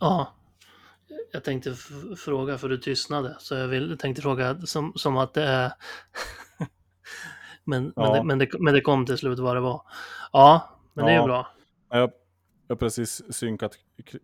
ja. 0.00 0.34
Jag 1.32 1.44
tänkte 1.44 1.74
fråga 2.16 2.58
för 2.58 2.68
du 2.68 2.78
tystnade, 2.78 3.36
så 3.38 3.54
jag 3.54 3.68
vill, 3.68 3.98
tänkte 3.98 4.22
fråga 4.22 4.60
som, 4.60 4.92
som 4.96 5.16
att 5.16 5.34
det 5.34 5.42
är... 5.42 5.72
men, 7.64 7.82
men, 7.82 7.92
Ja. 7.96 8.14
det, 8.14 8.24
men, 8.24 8.38
det, 8.38 8.48
men 8.60 8.74
det 8.74 8.80
kom 8.80 9.06
till 9.06 9.18
slut 9.18 9.38
vad 9.38 9.56
det 9.56 9.60
var. 9.60 9.82
Ja, 10.32 10.78
men 10.94 11.04
det 11.04 11.10
är 11.10 11.14
ju 11.14 11.20
Ja. 11.20 11.26
bra. 11.26 11.48
Jag, 11.88 12.10
jag 12.66 12.74
har 12.74 12.78
precis 12.78 13.34
synkat 13.34 13.78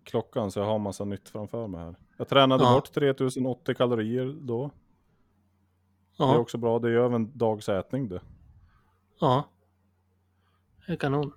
klockan 0.04 0.50
så 0.50 0.60
jag 0.60 0.66
har 0.66 0.78
massa 0.78 1.04
nytt 1.04 1.28
framför 1.28 1.66
mig 1.66 1.80
här. 1.84 1.94
Jag 2.16 2.28
tränade 2.28 2.64
Ja. 2.64 2.72
bort 2.74 2.92
3080 2.92 3.74
kalorier 3.74 4.36
då. 4.40 4.70
Det 6.18 6.24
är 6.24 6.28
Ja, 6.28 6.38
också 6.38 6.58
bra, 6.58 6.78
det 6.78 6.88
är 6.88 6.92
ju 6.92 6.98
även 6.98 7.14
en 7.14 7.38
dags 7.38 7.68
ätning 7.68 8.08
det. 8.08 8.20
ja. 9.20 9.44
Det 10.86 10.92
är 10.92 10.96
kanon. 10.96 11.32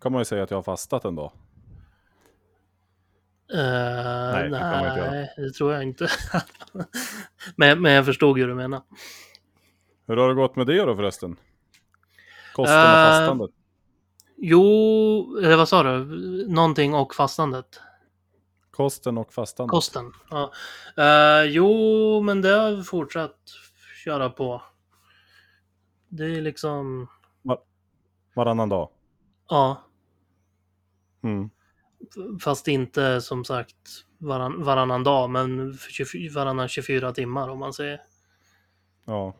Kan 0.00 0.12
man 0.12 0.20
ju 0.20 0.24
säga 0.24 0.42
att 0.42 0.50
jag 0.50 0.58
har 0.58 0.62
fastat 0.62 1.04
en 1.04 1.14
dag. 1.14 1.32
Uh, 3.54 3.58
nej, 3.58 4.50
det 4.50 4.58
kan 4.58 4.70
man 4.70 4.86
inte 4.88 4.98
göra. 5.00 5.26
det 5.36 5.50
tror 5.52 5.72
jag 5.72 5.82
inte. 5.82 6.08
men, 7.56 7.82
men 7.82 7.92
jag 7.92 8.04
förstod 8.04 8.38
hur 8.38 8.48
du 8.48 8.54
menar. 8.54 8.82
Hur 10.06 10.16
har 10.16 10.28
det 10.28 10.34
gått 10.34 10.56
med 10.56 10.66
det 10.66 10.84
då 10.84 10.96
förresten? 10.96 11.36
Kosten 12.54 12.76
och 12.78 12.82
Eh, 12.84 12.94
fastandet? 13.18 13.50
Jo, 14.44 15.36
eller 15.38 15.56
vad 15.56 15.68
sa 15.68 15.82
du? 15.82 16.04
Någonting 16.48 16.94
och 16.94 17.14
fastandet? 17.14 17.80
Kosten 18.70 19.18
och 19.18 19.32
fastandet? 19.32 19.70
Kosten. 19.70 20.12
Ja. 20.30 20.52
Eh, 20.96 21.42
jo, 21.44 22.20
men 22.20 22.42
det 22.42 22.48
har 22.48 22.70
vi 22.70 22.82
fortsatt 22.82 23.36
köra 24.04 24.30
på. 24.30 24.62
Det 26.08 26.24
är 26.24 26.40
liksom, 26.42 27.08
Varannan 28.34 28.68
dag? 28.68 28.88
ja, 29.48 29.82
Mm. 31.24 31.50
fast 32.40 32.68
inte 32.68 33.20
som 33.20 33.44
sagt 33.44 33.76
varann, 34.18 34.62
varannan 34.62 35.04
dag, 35.04 35.30
men 35.30 35.78
24, 35.90 36.32
varannan 36.34 36.68
24 36.68 37.12
timmar 37.12 37.48
om 37.48 37.58
man 37.58 37.72
säger. 37.72 38.00
Ja. 39.04 39.34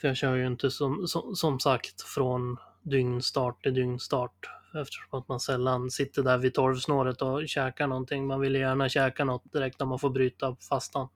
För 0.00 0.08
jag 0.08 0.16
kör 0.16 0.34
ju 0.34 0.46
inte 0.46 0.70
som, 0.70 1.06
som, 1.08 1.36
som 1.36 1.60
sagt 1.60 2.02
från 2.02 2.56
dygnstart 2.90 3.62
till 3.62 3.74
dygnstart. 3.74 4.50
Eftersom 4.74 5.18
att 5.18 5.28
man 5.28 5.40
sällan 5.40 5.90
sitter 5.90 6.22
där 6.22 6.38
vid 6.38 6.54
torvsnåret 6.54 7.22
och 7.22 7.48
käkar 7.48 7.86
någonting. 7.86 8.26
Man 8.26 8.40
vill 8.40 8.54
gärna 8.54 8.88
käka 8.88 9.24
något 9.24 9.52
direkt 9.52 9.80
när 9.80 9.86
man 9.86 9.98
får 9.98 10.10
bryta 10.10 10.56
fastan. 10.68 11.08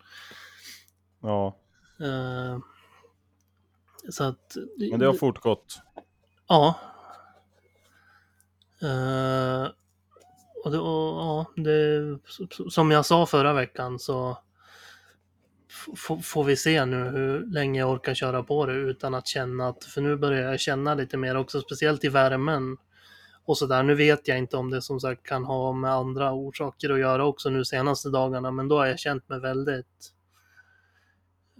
ja. 1.20 1.56
Eh, 2.00 2.58
så 4.10 4.24
att... 4.24 4.56
Men 4.90 5.00
det 5.00 5.06
har 5.06 5.14
fortgått. 5.14 5.80
Ja. 6.48 6.74
Eh, 8.82 9.68
och 10.64 10.70
det, 10.70 10.78
och, 10.78 11.16
ja, 11.18 11.46
det, 11.56 12.18
som 12.70 12.90
jag 12.90 13.06
sa 13.06 13.26
förra 13.26 13.52
veckan 13.52 13.98
så 13.98 14.38
får 16.22 16.44
vi 16.44 16.56
se 16.56 16.84
nu 16.84 16.96
hur 16.96 17.46
länge 17.52 17.80
jag 17.80 17.90
orkar 17.90 18.14
köra 18.14 18.42
på 18.42 18.66
det 18.66 18.72
utan 18.72 19.14
att 19.14 19.26
känna 19.26 19.68
att, 19.68 19.84
för 19.84 20.00
nu 20.00 20.16
börjar 20.16 20.50
jag 20.50 20.60
känna 20.60 20.94
lite 20.94 21.16
mer 21.16 21.36
också, 21.36 21.60
speciellt 21.60 22.04
i 22.04 22.08
värmen 22.08 22.76
och 23.44 23.58
sådär. 23.58 23.82
Nu 23.82 23.94
vet 23.94 24.28
jag 24.28 24.38
inte 24.38 24.56
om 24.56 24.70
det 24.70 24.82
som 24.82 25.00
sagt 25.00 25.22
kan 25.26 25.44
ha 25.44 25.72
med 25.72 25.92
andra 25.92 26.32
orsaker 26.32 26.90
att 26.90 26.98
göra 26.98 27.24
också 27.24 27.50
nu 27.50 27.64
senaste 27.64 28.08
dagarna, 28.08 28.50
men 28.50 28.68
då 28.68 28.78
har 28.78 28.86
jag 28.86 28.98
känt 28.98 29.28
mig 29.28 29.40
väldigt 29.40 30.12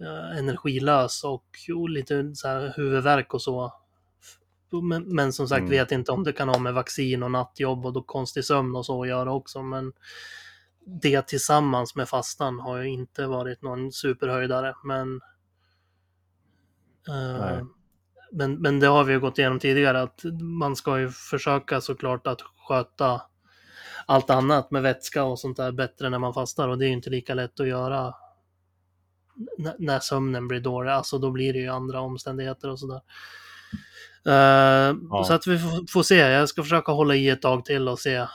eh, 0.01 0.39
energilös 0.39 1.25
och, 1.25 1.47
och 1.77 1.91
lite 1.91 2.35
så 2.35 2.49
här 2.49 2.73
huvudvärk 2.77 3.35
och 3.35 3.43
så. 3.43 3.73
Men, 4.83 5.03
men 5.15 5.33
som 5.33 5.49
sagt, 5.49 5.59
Mm. 5.61 5.71
vet 5.71 5.93
inte 5.93 6.13
om 6.13 6.25
det 6.25 6.33
kan 6.33 6.49
ha 6.49 6.59
med 6.59 6.75
vaccin 6.75 7.23
och 7.23 7.31
nattjobb 7.31 7.87
och 7.87 7.93
då 7.93 8.03
konstig 8.03 8.45
sömn 8.45 8.77
och 8.77 8.87
så 8.87 9.03
att 9.03 9.09
göra 9.09 9.33
också. 9.33 9.63
Men 9.63 9.93
det 10.87 11.27
tillsammans 11.27 11.97
med 11.97 12.09
fastan 12.09 12.61
har 12.61 12.79
ju 12.79 12.89
inte 12.89 13.27
varit 13.27 13.63
någon 13.63 13.93
superhöjdare. 13.93 14.75
Men, 14.85 15.21
eh, 17.09 17.39
men, 18.33 18.55
men 18.55 18.81
det 18.81 18.87
har 18.87 19.05
vi 19.05 19.13
ju 19.13 19.21
gått 19.21 19.39
igenom 19.39 19.59
tidigare 19.59 20.03
att 20.03 20.21
man 20.61 20.77
ska 20.77 20.99
ju 21.01 21.09
försöka 21.11 21.81
såklart 21.81 22.27
att 22.27 22.41
sköta 22.69 23.23
allt 24.07 24.31
annat 24.31 24.71
med 24.71 24.83
vätska 24.83 25.25
och 25.25 25.39
sånt 25.39 25.57
där 25.57 25.73
bättre 25.73 26.11
när 26.11 26.19
man 26.19 26.35
fastar 26.35 26.69
och 26.69 26.79
det 26.79 26.85
är 26.85 26.89
ju 26.89 26.93
inte 26.95 27.11
lika 27.11 27.35
lätt 27.35 27.61
att 27.61 27.67
göra 27.69 28.15
n- 29.59 29.75
när 29.79 29.99
sömnen 29.99 30.49
blir 30.49 30.61
dålig. 30.61 30.91
Alltså 30.91 31.19
då 31.19 31.31
blir 31.31 31.53
det 31.53 31.59
ju 31.59 31.69
andra 31.69 32.01
omständigheter 32.01 32.71
och 32.71 32.79
sådär. 32.79 33.01
Eh, 34.27 34.97
Ja. 35.11 35.25
Så 35.25 35.33
att 35.35 35.47
vi 35.47 35.59
får, 35.59 35.93
får 35.93 36.03
se. 36.03 36.17
Jag 36.17 36.49
ska 36.49 36.63
försöka 36.63 36.93
hålla 36.93 37.15
i 37.15 37.29
ett 37.29 37.43
tag 37.43 37.65
till 37.65 37.89
och 37.89 37.99
se 37.99 38.27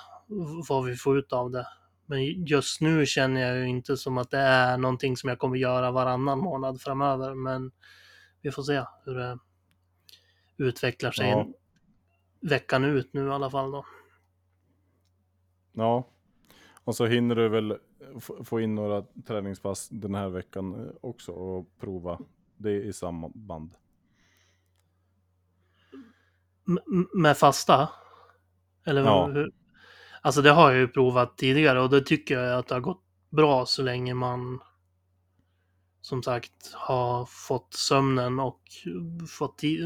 vad 0.70 0.86
vi 0.86 0.96
får 0.96 1.20
ut 1.20 1.34
av 1.34 1.52
det. 1.52 1.68
Men 2.10 2.46
just 2.46 2.82
nu 2.82 3.06
känner 3.06 3.42
jag 3.42 3.58
ju 3.58 3.68
inte 3.68 3.98
som 3.98 4.18
att 4.18 4.32
det 4.32 4.38
är 4.38 4.78
någonting 4.78 5.18
som 5.18 5.30
jag 5.30 5.40
kommer 5.40 5.58
göra 5.58 5.92
varannan 5.92 6.40
månad 6.40 6.82
framöver. 6.82 7.34
Men 7.34 7.72
vi 8.42 8.52
får 8.52 8.64
se 8.64 8.84
hur 9.06 9.16
det 9.16 9.38
utvecklar 10.58 11.12
sig 11.12 11.30
Ja. 11.30 11.48
veckan 12.42 12.84
ut 12.84 13.14
nu 13.14 13.28
i 13.28 13.32
alla 13.32 13.50
fall 13.50 13.72
då. 13.72 13.86
Ja. 15.74 16.08
Och 16.84 16.96
så 16.96 17.06
hinner 17.06 17.36
du 17.36 17.50
väl 17.50 17.78
få 18.44 18.62
in 18.62 18.76
några 18.76 19.02
träningspass 19.28 19.90
den 19.90 20.16
här 20.16 20.30
veckan 20.30 20.74
eh, 20.86 20.92
också 21.02 21.32
och 21.32 21.68
prova 21.80 22.20
det 22.58 22.84
i 22.84 22.94
samband. 22.94 23.76
M- 26.68 27.08
med 27.14 27.38
fasta? 27.38 27.90
Eller 28.86 29.02
Ja. 29.04 29.26
hur? 29.28 29.52
Alltså 30.22 30.42
det 30.42 30.52
har 30.52 30.72
jag 30.72 30.80
ju 30.80 30.88
provat 30.88 31.38
tidigare 31.38 31.82
och 31.82 31.90
det 31.90 32.02
tycker 32.02 32.40
jag 32.40 32.60
att 32.60 32.68
det 32.68 32.76
har 32.76 32.80
gått 32.82 33.04
bra 33.30 33.66
så 33.66 33.84
länge 33.84 34.14
man 34.14 34.60
som 36.02 36.24
sagt 36.24 36.74
har 36.74 37.26
fått 37.26 37.74
sömnen 37.74 38.40
och 38.40 38.62
fått 39.30 39.64
i- 39.64 39.80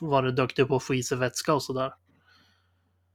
varit 0.00 0.36
duktig 0.36 0.68
på 0.68 0.76
att 0.76 0.82
få 0.82 0.94
i 0.94 1.02
sig 1.02 1.18
vätska 1.18 1.54
och 1.54 1.62
sådär. 1.62 1.92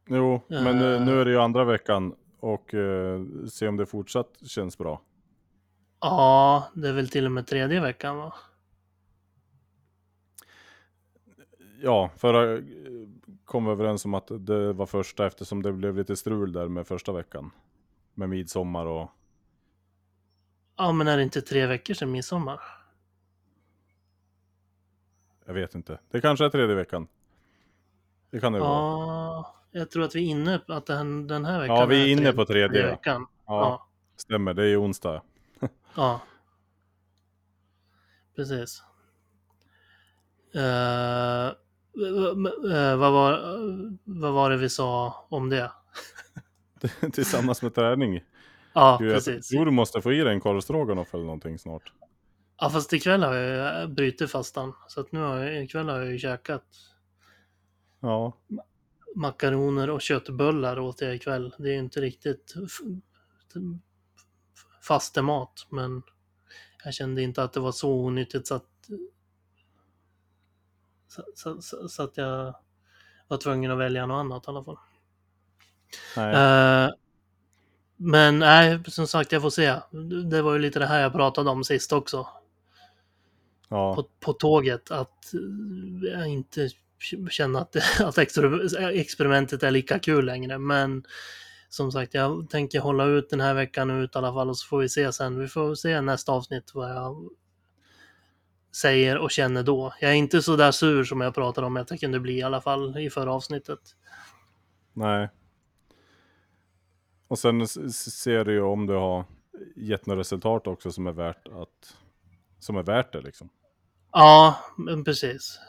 Jo, 0.07 0.41
men 0.47 0.79
eh, 0.81 0.85
Eh. 0.93 1.05
nu 1.05 1.21
är 1.21 1.25
det 1.25 1.31
ju 1.31 1.37
andra 1.39 1.63
veckan 1.65 2.15
och 2.39 2.73
eh, 2.73 3.21
se 3.49 3.67
om 3.67 3.77
det 3.77 3.85
fortsatt 3.85 4.47
känns 4.47 4.77
bra. 4.77 5.01
Ja, 5.99 6.71
det 6.73 6.89
är 6.89 6.93
väl 6.93 7.09
till 7.09 7.25
och 7.25 7.31
med 7.31 7.47
tredje 7.47 7.79
veckan 7.81 8.17
va? 8.17 8.33
Ja, 11.81 12.11
förra 12.17 12.53
eh, 12.57 12.63
kom 13.51 13.65
vi 13.65 13.71
överens 13.71 14.05
om 14.05 14.13
att 14.13 14.27
det 14.39 14.73
var 14.73 14.85
första 14.85 15.25
eftersom 15.27 15.61
det 15.61 15.71
blev 15.73 15.95
lite 15.95 16.15
strul 16.15 16.51
där 16.53 16.67
med 16.67 16.87
första 16.87 17.11
veckan. 17.11 17.51
Med 18.13 18.29
midsommar 18.29 18.85
och 18.85 19.11
Ja, 20.77 20.91
men 20.91 21.07
är 21.07 21.17
det 21.17 21.23
inte 21.23 21.41
tre 21.41 21.65
veckor 21.67 21.93
sedan 21.93 22.11
midsommar? 22.11 22.61
jag 25.45 25.53
vet 25.53 25.75
inte. 25.75 25.99
Det 26.11 26.21
kanske 26.21 26.45
är 26.45 26.49
tredje 26.49 26.75
veckan. 26.75 27.07
Det 28.29 28.39
kan 28.39 28.53
det 28.53 28.59
vara. 28.59 28.69
Ja, 28.69 29.55
jag 29.71 29.91
tror 29.91 30.03
att 30.03 30.15
vi 30.15 30.19
är 30.25 30.31
inne 30.31 30.59
på 30.59 30.73
att 30.73 30.85
den, 30.85 31.27
den 31.27 31.45
här 31.45 31.59
veckan 31.59 31.75
Ja, 31.75 31.85
vi 31.85 32.01
är 32.03 32.07
inne 32.11 32.21
tredje- 32.21 32.33
på 32.35 32.45
tredje. 32.45 32.81
Ja. 32.81 32.87
veckan. 32.87 33.27
Ja, 33.45 33.59
Ja, 33.61 33.87
stämmer. 34.15 34.53
Det 34.53 34.65
är 34.67 34.81
onsdag. 34.81 35.21
ja. 35.95 36.21
Precis. 38.35 38.83
Eh, 40.53 41.51
vad, 42.97 43.11
var, 43.11 43.39
vad 44.03 44.33
var 44.33 44.49
det 44.49 44.57
vi 44.57 44.69
sa 44.69 45.15
om 45.29 45.49
det? 45.49 45.71
Tillsammans 47.13 47.61
med 47.61 47.75
träning. 47.75 48.21
Ja, 48.73 48.97
Gud, 48.99 49.09
jag 49.09 49.15
precis. 49.15 49.47
tror 49.47 49.65
du 49.65 49.71
måste 49.71 50.01
få 50.01 50.13
i 50.13 50.17
dig 50.21 50.33
en 50.33 50.41
korvstroganoff 50.41 51.13
eller 51.13 51.23
någonting 51.23 51.59
snart. 51.59 51.93
Ja, 52.57 52.69
fast 52.69 52.93
ikväll 52.93 53.23
har 53.23 53.33
jag 53.33 53.81
ju 53.81 53.87
brutit 53.87 54.31
fastan. 54.31 54.73
Så 54.87 55.01
att 55.01 55.11
nu 55.11 55.19
har 55.19 55.37
jag, 55.37 55.63
ikväll 55.63 55.89
har 55.89 55.99
jag 55.99 56.11
ju 56.11 56.19
käkat 56.19 56.63
Ja, 58.01 58.37
makaroner 59.15 59.89
och 59.89 60.01
köttbullar 60.01 60.79
åt 60.79 61.01
jag 61.01 61.15
ikväll. 61.15 61.55
Det 61.57 61.69
är 61.69 61.73
ju 61.73 61.79
inte 61.79 62.01
riktigt 62.01 62.53
fastemat, 64.87 65.67
men 65.69 66.01
jag 66.83 66.93
kände 66.93 67.21
inte 67.21 67.43
att 67.43 67.53
det 67.53 67.59
var 67.59 67.71
så 67.71 67.91
onyttigt 67.91 68.47
så 68.47 68.55
att, 68.55 68.69
så, 71.11 71.23
så, 71.35 71.61
så, 71.61 71.89
så 71.89 72.03
att 72.03 72.17
jag 72.17 72.55
var 73.27 73.37
tvungen 73.37 73.71
att 73.71 73.77
välja 73.77 74.05
något 74.05 74.19
annat 74.19 74.43
i 74.47 74.49
alla 74.49 74.63
fall. 74.63 74.77
Eh, 76.17 76.93
men 77.97 78.39
nej, 78.39 78.79
som 78.87 79.07
sagt, 79.07 79.31
jag 79.31 79.41
får 79.41 79.49
se. 79.49 79.75
Det 80.29 80.41
var 80.41 80.53
ju 80.53 80.59
lite 80.59 80.79
det 80.79 80.85
här 80.85 81.01
jag 81.01 81.13
pratade 81.13 81.49
om 81.49 81.63
sist 81.63 81.93
också. 81.93 82.27
ja. 83.69 83.95
på, 83.95 84.07
på 84.19 84.33
tåget 84.33 84.91
att 84.91 85.33
jag 86.01 86.27
inte 86.27 86.69
känner 87.29 87.59
att, 87.59 87.75
att 88.01 88.17
exper- 88.17 88.89
experimentet 88.89 89.63
är 89.63 89.71
lika 89.71 89.99
kul 89.99 90.25
längre. 90.25 90.57
Men 90.57 91.03
som 91.69 91.91
sagt, 91.91 92.13
jag 92.13 92.49
tänker 92.49 92.79
hålla 92.79 93.05
ut 93.05 93.29
den 93.29 93.41
här 93.41 93.53
veckan 93.53 93.89
ut 93.89 94.15
i 94.15 94.17
alla 94.17 94.33
fall 94.33 94.49
och 94.49 94.57
så 94.57 94.67
får 94.67 94.79
vi 94.79 94.89
se 94.89 95.13
sen. 95.13 95.39
Vi 95.39 95.47
får 95.47 95.75
se 95.75 96.01
nästa 96.01 96.31
avsnitt 96.31 96.71
vad 96.73 96.91
jag 96.91 97.29
säger 98.75 99.17
och 99.17 99.31
känner 99.31 99.63
då. 99.63 99.93
Jag 100.01 100.11
är 100.11 100.15
inte 100.15 100.41
så 100.41 100.55
där 100.55 100.71
sur 100.71 101.03
som 101.03 101.21
jag 101.21 101.35
pratade 101.35 101.67
om 101.67 101.77
att 101.77 101.91
jag 101.91 101.99
kunde 101.99 102.19
bli 102.19 102.37
i 102.37 102.43
alla 102.43 102.61
fall 102.61 102.97
i 102.97 103.09
förra 103.09 103.33
avsnittet. 103.33 103.79
Nej. 104.93 105.29
Och 107.27 107.39
sen 107.39 107.67
ser 107.67 108.45
du 108.45 108.53
ju 108.53 108.61
om 108.61 108.87
du 108.87 108.93
har 108.93 109.25
gett 109.75 110.05
några 110.05 110.19
resultat 110.19 110.67
också 110.67 110.91
som 110.91 111.07
är 111.07 111.11
värt 111.11 111.47
att 111.47 111.97
som 112.59 112.77
är 112.77 112.83
värt 112.83 113.13
det 113.13 113.21
liksom. 113.21 113.49
Ja, 114.11 114.57
men 114.77 115.03
precis. 115.03 115.59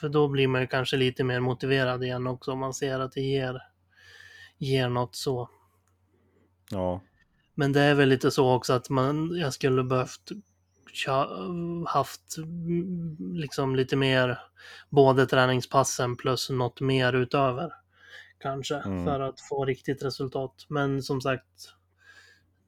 För 0.00 0.08
då 0.08 0.28
blir 0.28 0.48
man 0.48 0.60
ju 0.60 0.66
kanske 0.66 0.96
lite 0.96 1.24
mer 1.24 1.40
motiverad 1.40 2.04
igen 2.04 2.26
också 2.26 2.52
om 2.52 2.58
man 2.58 2.74
ser 2.74 3.00
att 3.00 3.12
det 3.12 3.20
ger, 3.20 3.62
ger 4.58 4.88
något 4.88 5.14
så. 5.14 5.50
Ja, 6.70 7.00
Men 7.54 7.72
det 7.72 7.80
är 7.80 7.94
väl 7.94 8.08
lite 8.08 8.30
så 8.30 8.54
också 8.54 8.72
att 8.72 8.90
man, 8.90 9.36
jag 9.36 9.52
skulle 9.52 9.84
behövt 9.84 10.30
haft 11.86 12.36
mm, 12.36 13.16
liksom 13.34 13.76
lite 13.76 13.96
mer 13.96 14.38
både 14.90 15.26
träningspassen 15.26 16.16
plus 16.16 16.50
något 16.50 16.80
mer 16.80 17.12
utöver. 17.12 17.72
Kanske 18.38 18.74
Mm. 18.74 19.04
för 19.04 19.20
att 19.20 19.40
få 19.40 19.64
riktigt 19.64 20.02
resultat. 20.04 20.66
Men 20.68 21.02
som 21.02 21.20
sagt 21.20 21.72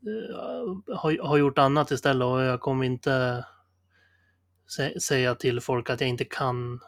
eh, 0.07 0.97
har, 0.97 1.27
har 1.29 1.37
gjort 1.37 1.59
annat 1.59 1.91
istället 1.91 2.27
och 2.27 2.41
jag 2.41 2.61
kommer 2.61 2.85
inte 2.85 3.45
sä- 4.79 4.99
säga 4.99 5.35
till 5.35 5.61
folk 5.61 5.91
att 5.91 6.01
jag 6.01 6.11
inte 6.11 6.25
kan 6.25 6.81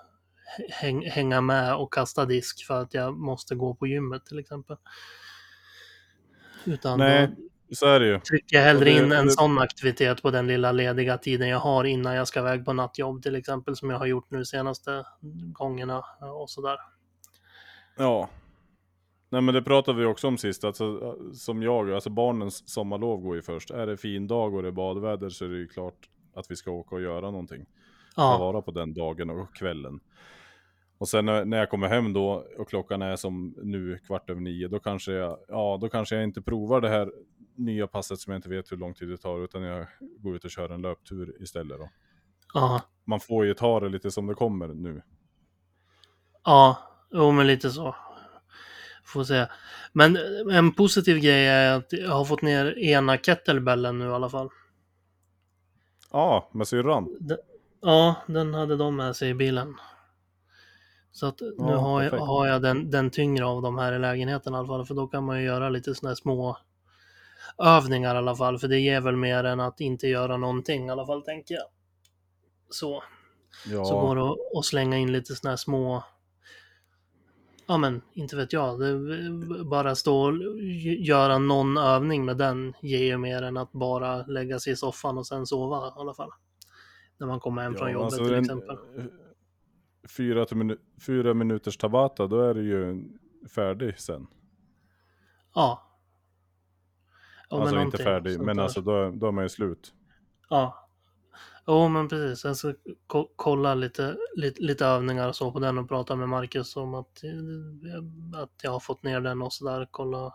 häng, 0.71 1.07
hänga 1.11 1.41
med 1.41 1.75
och 1.77 1.93
kasta 1.95 2.25
disk 2.27 2.67
för 2.67 2.83
att 2.83 2.95
jag 2.95 3.19
måste 3.19 3.55
gå 3.55 3.75
på 3.75 3.87
gymmet 3.87 4.27
till 4.27 4.39
exempel. 4.39 4.77
Utan 6.65 6.99
Nej. 6.99 7.27
då, 7.37 7.43
så 7.73 7.87
är 7.87 8.01
det 8.01 8.07
ju. 8.07 8.21
trycker 8.21 8.57
jag 8.57 8.65
hellre 8.65 8.91
in 8.91 9.13
en 9.13 9.31
sån 9.31 9.59
aktivitet 9.59 10.23
på 10.23 10.31
den 10.31 10.47
lilla 10.47 10.73
lediga 10.73 11.19
tiden 11.19 11.49
jag 11.49 11.59
har 11.59 11.85
innan 11.85 12.15
jag 12.15 12.29
ska 12.29 12.41
iväg 12.41 12.65
på 12.65 12.73
nattjobb 12.73 13.23
till 13.23 13.35
exempel 13.35 13.77
som 13.77 13.91
jag 13.91 13.99
har 13.99 14.07
gjort 14.07 14.31
nu 14.31 14.45
senaste 14.45 15.05
gångerna 15.53 16.05
och 16.21 16.51
sådär. 16.51 16.77
Ja. 17.97 18.29
Nej 19.31 19.41
men 19.41 19.55
det 19.55 19.63
pratade 19.63 19.99
vi 19.99 20.05
också 20.05 20.29
om 20.29 20.39
sist, 20.39 20.65
alltså, 20.65 21.17
som 21.33 21.63
jag, 21.63 21.93
alltså 21.93 22.11
barnens 22.11 22.69
sommarlov 22.69 23.21
går 23.21 23.37
ju 23.37 23.43
först. 23.43 23.71
Är 23.71 23.87
det 23.87 23.97
fin 23.97 24.27
dag 24.27 24.55
och 24.55 24.63
det 24.63 24.69
är 24.69 24.73
badväder 24.73 25.29
så 25.29 25.45
är 25.45 25.49
det 25.49 25.57
ju 25.57 25.69
klart 25.69 26.09
att 26.35 26.51
vi 26.51 26.57
ska 26.57 26.71
åka 26.71 26.95
och 26.95 27.03
göra 27.03 27.31
någonting. 27.31 27.67
Ta 28.15 28.23
Ja, 28.23 28.39
vara 28.39 28.63
på 28.63 28.71
den 28.71 28.95
dagen 28.95 29.31
och 29.31 29.55
kvällen. 29.55 30.01
Och 30.99 31.09
sen 31.09 31.25
när 31.25 31.57
jag 31.57 31.71
kommer 31.71 31.89
hem 31.89 32.13
då 32.13 32.47
och 32.59 32.69
klockan 32.69 33.03
är 33.03 33.17
som 33.17 33.55
nu 33.63 33.99
kvart 33.99 34.31
över 34.31 34.41
nio, 34.41 34.69
då 34.69 34.79
kanske 34.79 35.13
jag, 35.13 35.39
ja 35.49 35.79
då 35.81 35.89
kanske 35.89 36.15
jag 36.15 36.25
inte 36.25 36.43
provar 36.43 36.81
det 36.81 36.89
här 36.89 37.11
nya 37.61 37.87
passet 37.87 38.19
som 38.21 38.31
jag 38.33 38.39
inte 38.39 38.49
vet 38.49 38.73
hur 38.73 38.77
lång 38.77 38.95
tid 38.95 39.09
det 39.09 39.17
tar, 39.17 39.45
utan 39.45 39.63
jag 39.63 39.87
går 40.19 40.37
ut 40.37 40.45
och 40.45 40.51
kör 40.51 40.69
en 40.69 40.83
löptur 40.83 41.43
istället 41.43 41.79
då. 41.79 41.91
ja, 42.55 42.83
Man 43.05 43.21
får 43.21 43.45
ju 43.47 43.55
ta 43.55 43.81
det 43.81 43.89
lite 43.89 44.11
som 44.11 44.27
det 44.27 44.35
kommer 44.35 44.69
nu. 44.69 45.03
ja, 46.45 46.79
jo 47.13 47.31
men 47.31 47.47
lite 47.47 47.71
så. 47.71 47.95
Får 49.05 49.25
se. 49.25 49.47
Men 49.93 50.17
en 50.51 50.73
positiv 50.73 51.19
grej 51.19 51.47
är 51.47 51.77
att 51.77 51.93
jag 51.93 52.11
har 52.11 52.25
fått 52.25 52.43
ner 52.43 52.79
ena 52.79 53.17
kettlebellen 53.19 53.99
nu 53.99 54.05
i 54.05 54.13
alla 54.13 54.31
fall. 54.31 54.49
Ja, 56.13 56.51
med 56.53 56.69
syrran. 56.69 57.09
Ja, 57.81 58.15
den 58.27 58.55
hade 58.55 58.77
de 58.77 58.97
med 58.97 59.17
sig 59.17 59.31
i 59.31 59.35
bilen. 59.35 59.75
Så 61.13 61.27
att 61.27 61.41
nu 61.41 61.51
Ja, 61.59 61.77
har 61.79 62.03
jag, 62.03 62.11
har 62.19 62.47
jag 62.47 62.63
den, 62.63 62.91
den 62.91 63.11
tyngre 63.11 63.45
av 63.47 63.63
de 63.63 63.79
här 63.79 63.93
i 63.93 63.99
lägenheten 63.99 64.55
i 64.55 64.57
alla 64.57 64.67
fall. 64.69 64.87
För 64.87 64.95
då 64.95 65.07
kan 65.07 65.25
man 65.25 65.39
ju 65.39 65.45
göra 65.45 65.69
lite 65.69 65.95
sådana 65.95 66.11
här 66.11 66.15
små 66.17 66.59
övningar 67.59 68.15
i 68.15 68.19
alla 68.19 68.37
fall, 68.37 68.59
för 68.59 68.69
det 68.69 68.79
ger 68.81 69.01
väl 69.01 69.17
mer 69.17 69.45
än 69.45 69.61
att 69.61 69.81
inte 69.81 70.07
göra 70.09 70.37
någonting 70.37 70.87
i 70.87 70.91
alla 70.91 71.07
fall, 71.07 71.23
tänker 71.23 71.55
jag. 71.55 71.65
Så, 72.71 73.03
Ja, 73.67 73.85
så 73.85 74.01
går 74.01 74.17
det 74.17 74.59
att- 74.59 74.65
slänga 74.65 74.97
in 74.99 75.13
lite 75.13 75.35
sådana 75.35 75.51
här 75.53 75.57
små 75.57 76.05
Ja 77.67 77.79
men, 77.79 78.03
inte 78.13 78.37
vet 78.37 78.53
jag. 78.53 78.81
Det, 78.81 79.65
bara 79.65 79.95
stå 79.95 80.17
och 80.23 80.37
göra 80.99 81.39
någon 81.39 81.77
övning 81.79 82.25
med 82.25 82.37
den 82.37 82.75
ger 82.83 83.05
ju 83.05 83.19
mer 83.19 83.43
än 83.43 83.57
att 83.57 83.73
bara 83.73 84.27
lägga 84.27 84.59
sig 84.59 84.73
i 84.73 84.77
soffan 84.77 85.19
och 85.19 85.27
sen 85.27 85.47
sova 85.47 85.89
i 85.89 85.93
alla 85.97 86.15
fall. 86.15 86.31
När 87.19 87.27
man 87.27 87.41
kommer 87.41 87.63
hem 87.63 87.75
från 87.75 87.87
ja, 87.89 87.93
jobbet 87.93 88.05
alltså 88.05 88.25
till 88.25 88.35
en- 88.35 88.41
exempel. 88.45 88.77
Fyra, 90.17 90.45
till 90.47 90.57
minu- 90.57 90.79
fyra 91.07 91.35
minuters 91.35 91.77
tabata, 91.77 92.27
då 92.27 92.41
är 92.41 92.55
du 92.55 92.63
ju 92.69 93.05
färdig 93.55 93.99
sen. 94.01 94.27
Ja. 95.55 95.90
Alltså 97.51 97.81
inte 97.81 97.99
färdig, 97.99 98.41
men 98.41 98.57
där. 98.57 98.63
alltså 98.63 98.81
då, 98.81 99.11
då 99.11 99.27
är 99.27 99.33
man 99.33 99.45
ju 99.45 99.49
slut. 99.49 99.95
Ja. 100.49 100.89
Jo, 101.67 101.89
men 101.89 102.09
precis. 102.09 102.45
Jag 102.45 102.57
ska 102.57 102.75
ko- 103.07 103.31
kolla 103.37 103.75
lite, 103.75 104.17
lite, 104.37 104.63
lite 104.63 104.87
övningar 104.87 105.29
och 105.29 105.37
så 105.37 105.53
på 105.53 105.59
den 105.61 105.79
och 105.79 105.89
prata 105.89 106.17
med 106.17 106.29
Marcus 106.29 106.77
om 106.77 106.95
att, 106.95 107.23
att 108.35 108.51
jag 108.63 108.71
har 108.71 108.81
fått 108.81 109.03
ner 109.03 109.21
den 109.21 109.43
och 109.43 109.53
sådär. 109.53 109.89
Kolla, 109.91 110.35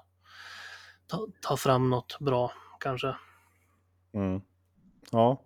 ta, 1.08 1.28
ta 1.42 1.58
fram 1.58 1.90
något 1.90 2.20
bra 2.20 2.52
kanske. 2.80 3.16
Mm. 4.14 4.42
Ja, 5.12 5.42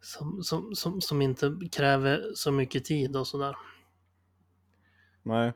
Som, 0.00 0.42
som, 0.42 0.74
som, 0.74 1.00
som 1.00 1.22
inte 1.22 1.58
kräver 1.72 2.32
så 2.34 2.52
mycket 2.52 2.84
tid 2.84 3.16
och 3.16 3.26
sådär. 3.26 3.56
nej. 5.22 5.52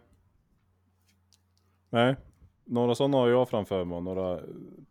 Nej, 1.91 2.17
några 2.67 2.95
sådana 2.95 3.17
har 3.17 3.29
jag 3.29 3.49
framför 3.49 3.85
mig, 3.85 4.01
några 4.01 4.41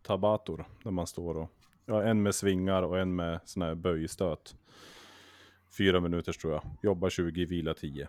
tabator 0.02 0.68
där 0.82 0.90
man 0.90 1.06
står 1.06 1.36
och, 1.36 1.50
ja 1.84 2.02
en 2.02 2.22
med 2.22 2.34
svingar 2.34 2.82
och 2.82 2.98
en 2.98 3.16
med 3.16 3.40
sån 3.44 3.62
här 3.62 3.74
böjstöt. 3.74 4.56
Fyra 5.78 6.00
minuters 6.00 6.38
tror 6.38 6.52
jag, 6.52 6.62
jobba 6.82 7.10
20, 7.10 7.44
vila 7.44 7.74
10. 7.74 8.08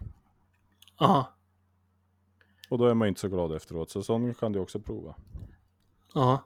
Ja, 0.99 1.33
Och 2.69 2.77
då 2.77 2.85
är 2.85 2.93
man 2.93 3.07
inte 3.07 3.21
så 3.21 3.27
glad 3.27 3.55
efteråt, 3.55 3.89
så 3.89 4.03
sån 4.03 4.33
kan 4.33 4.51
du 4.51 4.59
också 4.59 4.79
prova. 4.79 5.15
ja. 6.13 6.43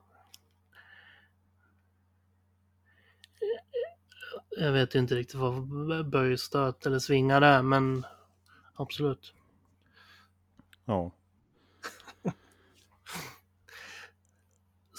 Jag 4.58 4.72
vet 4.72 4.96
ju 4.96 5.00
inte 5.00 5.16
riktigt 5.16 5.36
vad 5.40 6.10
böjstöt 6.10 6.86
eller 6.86 7.00
svingar 7.00 7.42
är, 7.42 7.62
men 7.62 8.06
absolut. 8.76 9.34
Ja, 10.86 11.12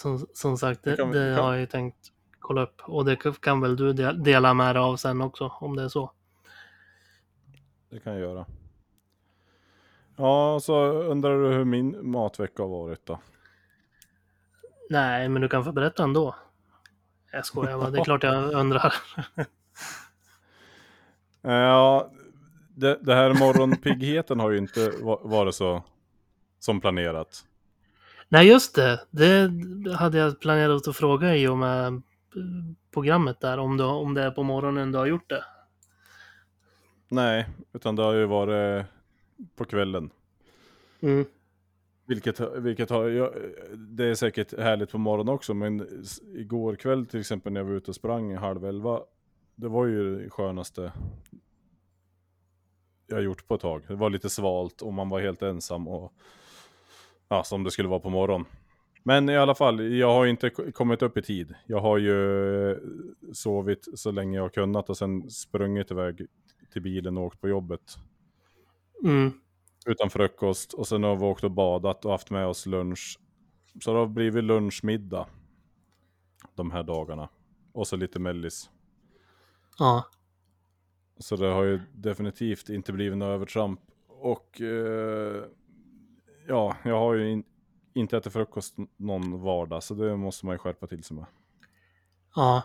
Som, 0.03 0.27
som 0.35 0.59
sagt, 0.59 0.81
det, 0.85 0.97
kan 0.97 1.11
det 1.11 1.35
kan- 1.37 1.45
har 1.45 1.53
jag 1.53 1.61
ju 1.61 1.67
tänkt 1.67 2.13
kolla 2.39 2.63
upp. 2.63 2.81
Och 2.85 3.05
det 3.05 3.17
kan- 3.41 3.61
väl 3.61 3.77
du 3.77 3.93
del- 3.93 4.23
dela 4.23 4.55
med 4.55 4.77
dig 4.77 4.81
av 4.83 4.97
sen 4.97 5.21
också, 5.21 5.53
om 5.61 5.77
det 5.77 5.83
är 5.83 5.89
så. 5.89 6.13
det 7.91 8.01
kan 8.01 8.13
jag 8.13 8.21
göra. 8.23 8.47
Ja, 10.17 10.61
så 10.63 10.85
undrar 10.93 11.39
du 11.43 11.49
hur 11.49 11.65
min 11.65 12.11
matvecka 12.11 12.63
har 12.63 12.69
varit 12.71 13.07
då? 13.07 13.19
Nej, 14.91 15.29
men 15.29 15.43
du 15.43 15.49
kan 15.49 15.65
få 15.65 15.73
berätta 15.73 16.03
ändå. 16.03 16.35
Jag 17.33 17.47
skojar 17.47 17.79
bara, 17.79 17.91
det 17.91 17.99
är 17.99 18.05
klart 18.19 18.23
jag 18.23 18.53
undrar. 18.53 18.95
Ja, 21.43 22.11
det, 22.75 22.99
det 23.03 23.15
här 23.15 23.35
morgonpiggheten 23.35 24.41
har 24.41 24.51
ju 24.51 24.59
inte 24.59 24.91
va- 25.03 25.21
varit 25.23 25.55
så 25.55 25.83
som 26.59 26.81
planerat. 26.81 27.45
Nej, 28.33 28.49
just 28.49 28.75
det. 28.75 29.01
Det 29.11 29.51
hade 29.95 30.19
jag 30.19 30.41
planerat 30.41 30.89
att 30.89 30.97
fråga 30.97 31.37
i 31.37 31.49
och 31.49 31.59
med 31.59 32.03
programmet 32.93 33.41
där, 33.41 33.59
om, 33.59 33.77
du, 33.77 33.85
om 33.85 34.15
det 34.15 34.23
är 34.23 34.31
på 34.31 34.43
morgonen 34.43 34.93
du 34.93 34.99
har 34.99 35.07
gjort 35.07 35.31
det. 35.31 35.45
Nej, 37.09 37.49
utan 37.73 37.97
det 37.97 38.03
har 38.03 38.13
ju 38.13 38.27
varit 38.27 38.87
på 39.57 39.65
kvällen. 39.65 40.11
Mm. 41.01 41.25
Vilket, 42.07 42.41
vilket 42.41 42.91
har, 42.91 43.09
ja, 43.09 43.33
det 43.77 44.05
är 44.05 44.15
säkert 44.15 44.59
härligt 44.59 44.91
på 44.91 44.99
morgonen 44.99 45.35
också, 45.35 45.55
men 45.55 46.05
igår 46.35 46.77
kväll 46.77 47.07
till 47.07 47.21
exempel 47.21 47.53
när 47.53 47.61
jag 47.61 47.67
var 47.67 47.75
ute 47.75 47.91
och 47.91 47.95
sprang 47.95 48.37
halv 48.37 48.65
elva, 48.65 49.01
det 49.55 49.69
var 49.69 49.87
ju 49.87 50.23
det 50.23 50.31
skönaste 50.31 50.93
jag 53.07 53.23
gjort 53.23 53.49
på 53.49 53.55
ett 53.55 53.61
tag. 53.61 53.83
Det 53.89 53.95
var 53.95 54.11
lite 54.11 54.31
svalt 54.31 54.83
och 54.83 54.93
man 54.93 55.09
var 55.09 55.21
helt 55.21 55.43
ensam 55.43 55.89
och 55.89 56.13
ja, 57.33 57.45
som 57.45 57.65
det 57.65 57.71
skulle 57.71 57.89
vara 57.89 58.01
på 58.01 58.11
morgonen. 58.11 58.47
Men 59.05 59.29
i 59.29 59.37
alla 59.37 59.55
fall, 59.55 59.93
jag 59.93 60.15
har 60.15 60.27
inte 60.27 60.51
k- 60.51 60.73
kommit 60.75 61.03
upp 61.03 61.17
i 61.17 61.23
tid. 61.23 61.55
Jag 61.67 61.81
har 61.81 61.99
ju 61.99 62.71
eh, 62.71 62.77
sovit 63.33 63.89
så 63.95 64.11
länge 64.11 64.37
jag 64.37 64.45
har 64.45 64.49
kunnat 64.49 64.91
och 64.91 64.97
sen 64.97 65.31
sprungit 65.31 65.91
iväg 65.91 66.27
till 66.73 66.83
bilen 66.83 67.17
och 67.19 67.25
åkt 67.25 67.41
på 67.41 67.49
jobbet 67.49 67.97
Mm. 69.05 69.33
utan 69.87 70.11
frukost 70.11 70.73
och 70.73 70.87
sen 70.89 71.03
har 71.03 71.17
vi 71.17 71.25
åkt 71.25 71.45
och 71.45 71.51
badat 71.51 72.05
och 72.05 72.11
haft 72.11 72.31
med 72.31 72.47
oss 72.47 72.67
lunch. 72.67 73.19
Så 73.81 73.93
det 73.93 73.99
har 73.99 74.07
blivit 74.07 74.45
lunchmiddag 74.45 75.27
de 76.55 76.71
här 76.71 76.83
dagarna. 76.83 77.29
Och 77.73 77.87
så 77.89 77.97
lite 77.97 78.19
mellis. 78.19 78.71
Ja. 79.79 80.05
Så 81.19 81.37
det 81.37 81.47
har 81.47 81.63
ju 81.63 81.81
definitivt 81.93 82.69
inte 82.69 82.93
blivit 82.93 83.19
något 83.19 83.27
övertramp. 83.35 83.81
Och 84.09 84.61
eh, 84.61 85.43
ja, 86.47 86.77
jag 86.85 86.99
har 86.99 87.15
ju 87.15 87.33
in, 87.33 87.45
inte 87.95 88.17
ätit 88.17 88.33
frukost 88.33 88.75
någon 88.97 89.43
vardag 89.43 89.83
så 89.83 89.95
det 89.95 90.17
måste 90.17 90.47
man 90.47 90.55
ju 90.55 90.59
skärpa 90.59 90.87
till 90.87 91.05
sig 91.05 91.17
med. 91.17 91.27
Ja. 92.35 92.63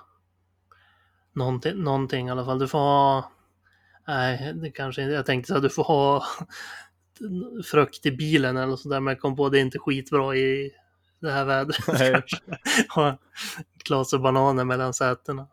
Någonting, 1.34 1.76
någonting 1.76 2.28
i 2.28 2.32
alla 2.32 2.46
fall. 2.46 2.60
Du 2.60 2.68
får 2.68 2.80
ha... 2.80 3.32
Nej, 4.08 4.54
det 4.54 4.72
kanske 4.72 5.02
inte... 5.02 5.13
Jag 5.13 5.26
tänkte 5.26 5.56
att 5.56 5.62
du 5.62 5.70
får 5.70 5.84
ha 5.84 6.24
frukt 7.72 8.06
i 8.06 8.12
bilen 8.12 8.58
eller 8.58 8.76
sådär, 8.76 9.00
men 9.00 9.12
jag 9.12 9.22
kom 9.22 9.36
på 9.36 9.46
att 9.46 9.52
det 9.52 9.60
är 9.60 9.62
inte 9.62 9.80
skitbra 9.80 10.36
i 10.36 10.72
det 11.20 11.32
här 11.32 11.46
vädret. 11.46 11.78
Nej. 11.88 12.12
kanske. 12.12 12.38
Ha 12.96 13.18
glas 13.86 14.13
och 14.13 14.22
bananer 14.22 14.63
mellan 14.63 14.94
sätena. 14.94 15.48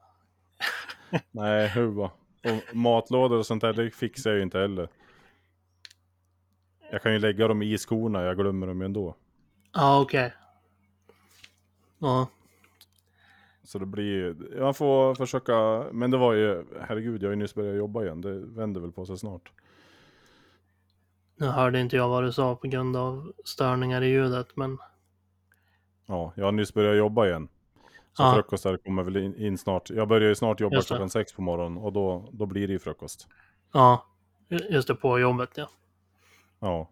Nej, 1.30 1.68
hur 1.68 1.86
va? 1.86 2.10
Och 2.44 2.76
matlådor 2.76 3.38
och 3.38 3.46
sånt 3.46 3.60
där, 3.60 3.72
det 3.72 3.90
fixar 3.90 4.30
jag 4.30 4.36
ju 4.36 4.42
inte 4.42 4.58
heller. 4.58 4.88
Jag 6.94 7.02
kan 7.02 7.12
ju 7.12 7.18
lägga 7.18 7.48
dem 7.48 7.62
i 7.62 7.78
skorna, 7.78 8.22
jag 8.22 8.36
glömmer 8.36 8.66
dem 8.66 8.80
ju 8.80 8.84
ändå. 8.84 9.16
Ja, 9.72 10.00
okej. 10.00 10.34
Ja. 11.98 12.28
Så 13.62 13.78
det 13.78 13.86
blir 13.86 14.36
jag 14.58 14.76
får 14.76 15.14
försöka, 15.14 15.86
men 15.92 16.10
det 16.10 16.16
var 16.16 16.32
ju, 16.32 16.64
herregud 16.80 17.22
jag 17.22 17.28
har 17.28 17.32
ju 17.32 17.36
nyss 17.36 17.54
börjat 17.54 17.76
jobba 17.76 18.02
igen, 18.02 18.20
det 18.20 18.38
vänder 18.38 18.80
väl 18.80 18.92
på 18.92 19.06
sig 19.06 19.18
snart. 19.18 19.52
Nu 21.36 21.46
hörde 21.46 21.80
inte 21.80 21.96
jag 21.96 22.08
vad 22.08 22.22
du 22.24 22.32
sa 22.32 22.56
på 22.56 22.68
grund 22.68 22.96
av 22.96 23.32
störningar 23.44 24.02
i 24.02 24.06
ljudet, 24.06 24.56
men 24.56 24.78
Ja, 26.06 26.32
jag 26.36 26.44
har 26.44 26.52
nyss 26.52 26.74
börjat 26.74 26.96
jobba 26.96 27.26
igen. 27.26 27.48
Så 28.12 28.22
Ja. 28.22 28.34
frukost 28.34 28.62
där 28.64 28.76
kommer 28.76 29.02
väl 29.02 29.16
in, 29.16 29.34
in 29.36 29.58
snart. 29.58 29.90
Jag 29.90 30.08
börjar 30.08 30.28
ju 30.28 30.34
snart 30.34 30.60
jobba 30.60 30.82
klockan 30.82 31.10
sex 31.10 31.32
på 31.32 31.42
morgonen 31.42 31.78
och 31.78 31.92
då, 31.92 32.28
då 32.32 32.46
blir 32.46 32.66
det 32.66 32.72
ju 32.72 32.78
frukost. 32.78 33.28
ja. 33.72 34.06
Just 34.48 34.88
det, 34.88 34.94
på 34.94 35.18
jobbet 35.18 35.50
ja. 35.54 35.68
Ja. 36.64 36.88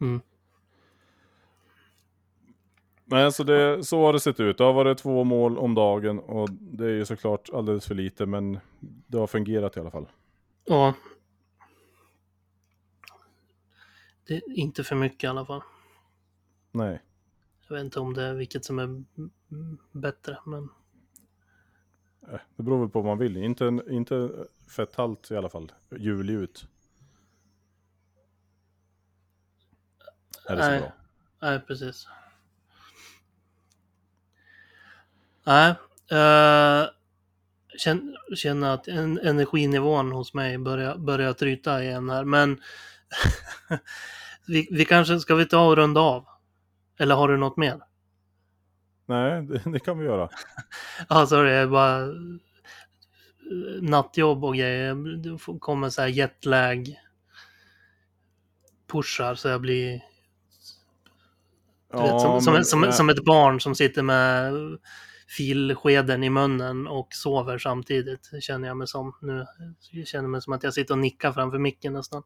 Mm. 0.00 0.20
Men 3.04 3.32
så, 3.32 3.44
det, 3.44 3.84
så 3.84 4.04
har 4.04 4.12
det 4.12 4.20
sett 4.20 4.40
ut. 4.40 4.58
Det 4.58 4.64
har 4.64 4.72
varit 4.72 4.98
två 4.98 5.24
mål 5.24 5.58
om 5.58 5.74
dagen 5.74 6.18
och 6.18 6.50
det 6.50 6.84
är 6.84 6.90
ju 6.90 7.04
såklart 7.04 7.50
alldeles 7.52 7.86
för 7.86 7.94
lite 7.94 8.26
men 8.26 8.58
det 8.80 9.18
har 9.18 9.26
fungerat 9.26 9.76
i 9.76 9.80
alla 9.80 9.90
fall. 9.90 10.06
Ja. 10.64 10.94
Det 14.26 14.34
är 14.34 14.42
inte 14.58 14.84
för 14.84 14.96
mycket 14.96 15.24
i 15.24 15.26
alla 15.26 15.46
fall. 15.46 15.62
Nej. 16.72 17.02
Jag 17.68 17.76
vet 17.76 17.84
inte 17.84 18.00
om 18.00 18.14
det 18.14 18.22
är 18.22 18.34
vilket 18.34 18.64
som 18.64 18.78
är 18.78 19.04
bättre, 19.92 20.38
men 20.46 20.68
Eh, 22.32 22.38
Det 22.56 22.62
beror 22.62 22.80
väl 22.80 22.88
på 22.88 23.00
vad 23.00 23.06
man 23.06 23.18
vill. 23.18 23.36
Inte, 23.36 23.80
inte 23.90 24.30
fetthalt 24.76 25.30
i 25.30 25.36
alla 25.36 25.48
fall. 25.48 25.72
Julig 25.96 26.34
ut. 26.34 26.68
Är 30.48 30.56
det 30.56 30.62
så 30.62 30.70
Nej. 30.70 30.80
bra? 30.80 30.92
nej, 31.42 31.60
precis. 31.60 32.08
Nej, 35.44 35.70
uh, 36.12 36.88
känner, 37.78 38.34
känner 38.34 38.74
att 38.74 38.88
en, 38.88 39.18
energinivån 39.18 40.12
hos 40.12 40.34
mig 40.34 40.58
börjar, 40.58 40.96
börjar 40.96 41.32
tryta 41.32 41.82
igen 41.82 42.10
här, 42.10 42.24
men 42.24 42.60
vi, 44.46 44.68
vi 44.70 44.84
kanske, 44.84 45.20
ska 45.20 45.34
vi 45.34 45.46
ta 45.46 45.66
och 45.66 45.76
runda 45.76 46.00
av? 46.00 46.26
Eller 46.98 47.14
har 47.14 47.28
du 47.28 47.36
något 47.36 47.56
mer? 47.56 47.80
Nej, 49.06 49.42
det, 49.42 49.62
det 49.70 49.80
kan 49.80 49.98
vi 49.98 50.04
göra. 50.04 50.28
Ja, 51.08 51.26
sorry, 51.26 51.52
jag 51.52 51.62
är 51.62 51.66
bara 51.66 52.06
nattjobb 53.80 54.44
och 54.44 54.56
grejer. 54.56 54.94
Det 54.94 55.58
kommer 55.60 55.90
så 55.90 56.02
här 56.02 56.08
jetlag 56.08 56.96
pushar 58.86 59.34
så 59.34 59.48
jag 59.48 59.60
blir 59.60 60.02
Du 61.92 61.98
vet, 61.98 62.20
som, 62.20 62.40
som, 62.40 62.52
men- 62.54 62.64
som, 62.64 62.80
men- 62.80 62.92
som 62.92 63.08
ett 63.08 63.24
barn 63.24 63.60
som 63.60 63.74
sitter 63.74 64.02
med 64.02 64.52
filskeden 65.28 66.24
i 66.24 66.30
munnen 66.30 66.86
och 66.86 67.08
sover 67.10 67.58
samtidigt, 67.58 68.30
känner 68.40 68.68
jag 68.68 68.76
mig 68.76 68.86
som 68.88 69.12
nu. 69.22 69.46
Jag 69.90 70.06
känner 70.06 70.28
mig 70.28 70.42
som 70.42 70.52
att 70.52 70.62
jag 70.62 70.74
sitter 70.74 70.94
och 70.94 70.98
nickar 70.98 71.32
framför 71.32 71.58
micken 71.58 71.92
nästan. 71.92 72.22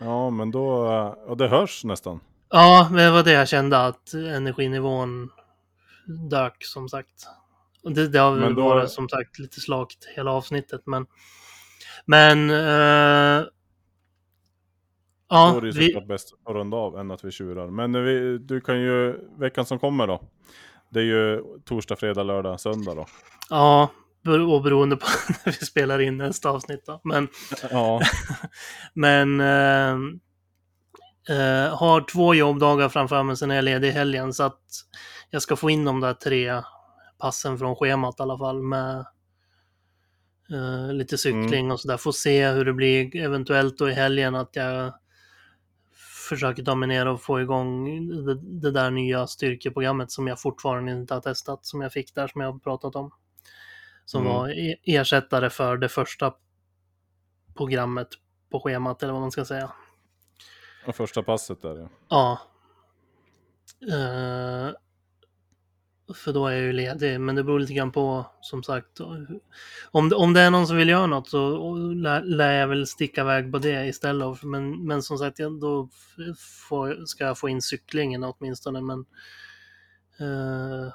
Ja, 0.00 0.30
men 0.30 0.50
då... 0.50 0.86
eh, 0.92 1.06
Och 1.30 1.36
det 1.36 1.48
hörs 1.48 1.84
nästan. 1.84 2.20
Ja, 2.50 2.88
det 2.96 3.10
var 3.10 3.22
det 3.22 3.32
jag 3.32 3.48
kände 3.48 3.86
att 3.86 4.12
energinivån 4.14 5.30
dök 6.30 6.56
som 6.64 6.88
sagt. 6.88 7.26
Det, 7.82 8.08
det 8.08 8.18
har 8.18 8.32
väl 8.36 8.54
då- 8.54 8.62
varit 8.62 8.90
som 8.90 9.08
sagt 9.08 9.38
lite 9.38 9.60
slakt 9.60 10.04
hela 10.16 10.30
avsnittet 10.30 10.82
men 10.86 11.06
Men 12.06 12.50
eh, 12.50 13.44
Ja, 15.32 15.50
då 15.52 15.56
är 15.58 15.60
det 15.60 15.66
ju 15.66 15.72
vi, 15.72 15.86
såklart 15.86 16.08
bäst 16.08 16.34
att 16.44 16.54
runda 16.54 16.76
av 16.76 16.98
än 16.98 17.10
att 17.10 17.24
vi 17.24 17.30
tjurar. 17.30 17.70
Men 17.70 18.04
vi, 18.04 18.38
du 18.38 18.60
kan 18.60 18.80
ju, 18.80 19.18
veckan 19.38 19.66
som 19.66 19.78
kommer 19.78 20.06
då. 20.06 20.22
Det 20.90 21.00
är 21.00 21.04
ju 21.04 21.42
torsdag, 21.64 21.96
fredag, 21.96 22.22
lördag, 22.22 22.60
söndag 22.60 22.94
då. 22.94 23.06
ja, 23.50 23.90
och 24.50 24.62
beroende 24.62 24.96
på 24.96 25.06
när 25.44 25.52
vi 25.60 25.66
spelar 25.66 25.98
in 26.00 26.16
nästa 26.16 26.50
avsnitt 26.50 26.86
då. 26.86 27.00
Men 27.04 27.28
Ja, 27.70 28.00
Men 28.94 29.40
eh, 29.40 29.92
eh, 31.36 31.76
har 31.76 32.12
två 32.12 32.34
jobbdagar 32.34 32.88
framför 32.88 33.22
mig, 33.22 33.36
sen 33.36 33.50
är 33.50 33.54
jag 33.54 33.64
ledig 33.64 33.88
i 33.88 33.92
helgen. 33.92 34.32
Så 34.32 34.42
att 34.42 34.62
jag 35.30 35.42
ska 35.42 35.56
få 35.56 35.70
in 35.70 35.84
de 35.84 36.00
där 36.00 36.14
tre 36.14 36.62
passen 37.18 37.58
från 37.58 37.76
schemat 37.76 38.20
i 38.20 38.22
alla 38.22 38.38
fall 38.38 38.62
med 38.62 38.98
eh, 40.52 40.92
lite 40.92 41.18
cykling 41.18 41.70
och 41.72 41.80
sådär. 41.80 41.96
Får 41.96 42.12
se 42.12 42.48
hur 42.48 42.64
det 42.64 42.72
blir 42.72 43.16
eventuellt 43.16 43.78
då 43.78 43.90
i 43.90 43.92
helgen 43.92 44.34
att 44.34 44.56
jag 44.56 44.92
försöker 46.28 46.86
ner 46.86 47.06
och 47.06 47.22
få 47.22 47.40
igång 47.40 47.84
det, 48.24 48.34
det 48.34 48.70
där 48.70 48.90
nya 48.90 49.26
styrkeprogrammet 49.26 50.10
som 50.10 50.26
jag 50.26 50.40
fortfarande 50.40 50.92
inte 50.92 51.14
har 51.14 51.20
testat, 51.20 51.66
som 51.66 51.80
jag 51.80 51.92
fick 51.92 52.14
där 52.14 52.28
som 52.28 52.40
jag 52.40 52.52
har 52.52 52.58
pratat 52.58 52.96
om. 52.96 53.10
Som 54.04 54.20
Mm. 54.22 54.32
var 54.32 54.48
e- 54.48 54.76
ersättare 54.82 55.50
för 55.50 55.76
det 55.76 55.88
första 55.88 56.34
programmet 57.56 58.08
på 58.50 58.60
schemat 58.60 59.02
eller 59.02 59.12
vad 59.12 59.22
man 59.22 59.30
ska 59.30 59.44
säga. 59.44 59.72
och 60.86 60.96
första 60.96 61.22
passet 61.22 61.62
där 61.62 61.76
ja. 61.76 61.88
Ja. 62.08 62.38
Eh, 63.96 64.72
för 66.14 66.32
då 66.32 66.46
är 66.46 66.52
jag 66.52 66.62
ju 66.62 66.72
ledig, 66.72 67.20
men 67.20 67.34
det 67.34 67.44
beror 67.44 67.60
lite 67.60 67.72
grann 67.72 67.92
på 67.92 68.26
som 68.40 68.62
sagt. 68.62 69.00
Om 69.90 70.08
det, 70.08 70.16
om 70.16 70.32
det 70.32 70.40
är 70.40 70.50
någon 70.50 70.66
som 70.66 70.76
vill 70.76 70.88
göra 70.88 71.06
något 71.06 71.28
så 71.28 71.74
lär, 71.76 72.22
lär 72.22 72.52
jag 72.52 72.68
väl 72.68 72.86
sticka 72.86 73.20
iväg 73.20 73.52
på 73.52 73.58
det 73.58 73.86
istället. 73.86 74.42
Men, 74.42 74.86
men 74.86 75.02
som 75.02 75.18
sagt, 75.18 75.38
då 75.60 75.88
får, 76.68 77.06
ska 77.06 77.24
jag 77.24 77.38
få 77.38 77.48
in 77.48 77.62
cyklingen 77.62 78.24
åtminstone. 78.24 78.80
Men 78.80 79.04
eh, 80.20 80.92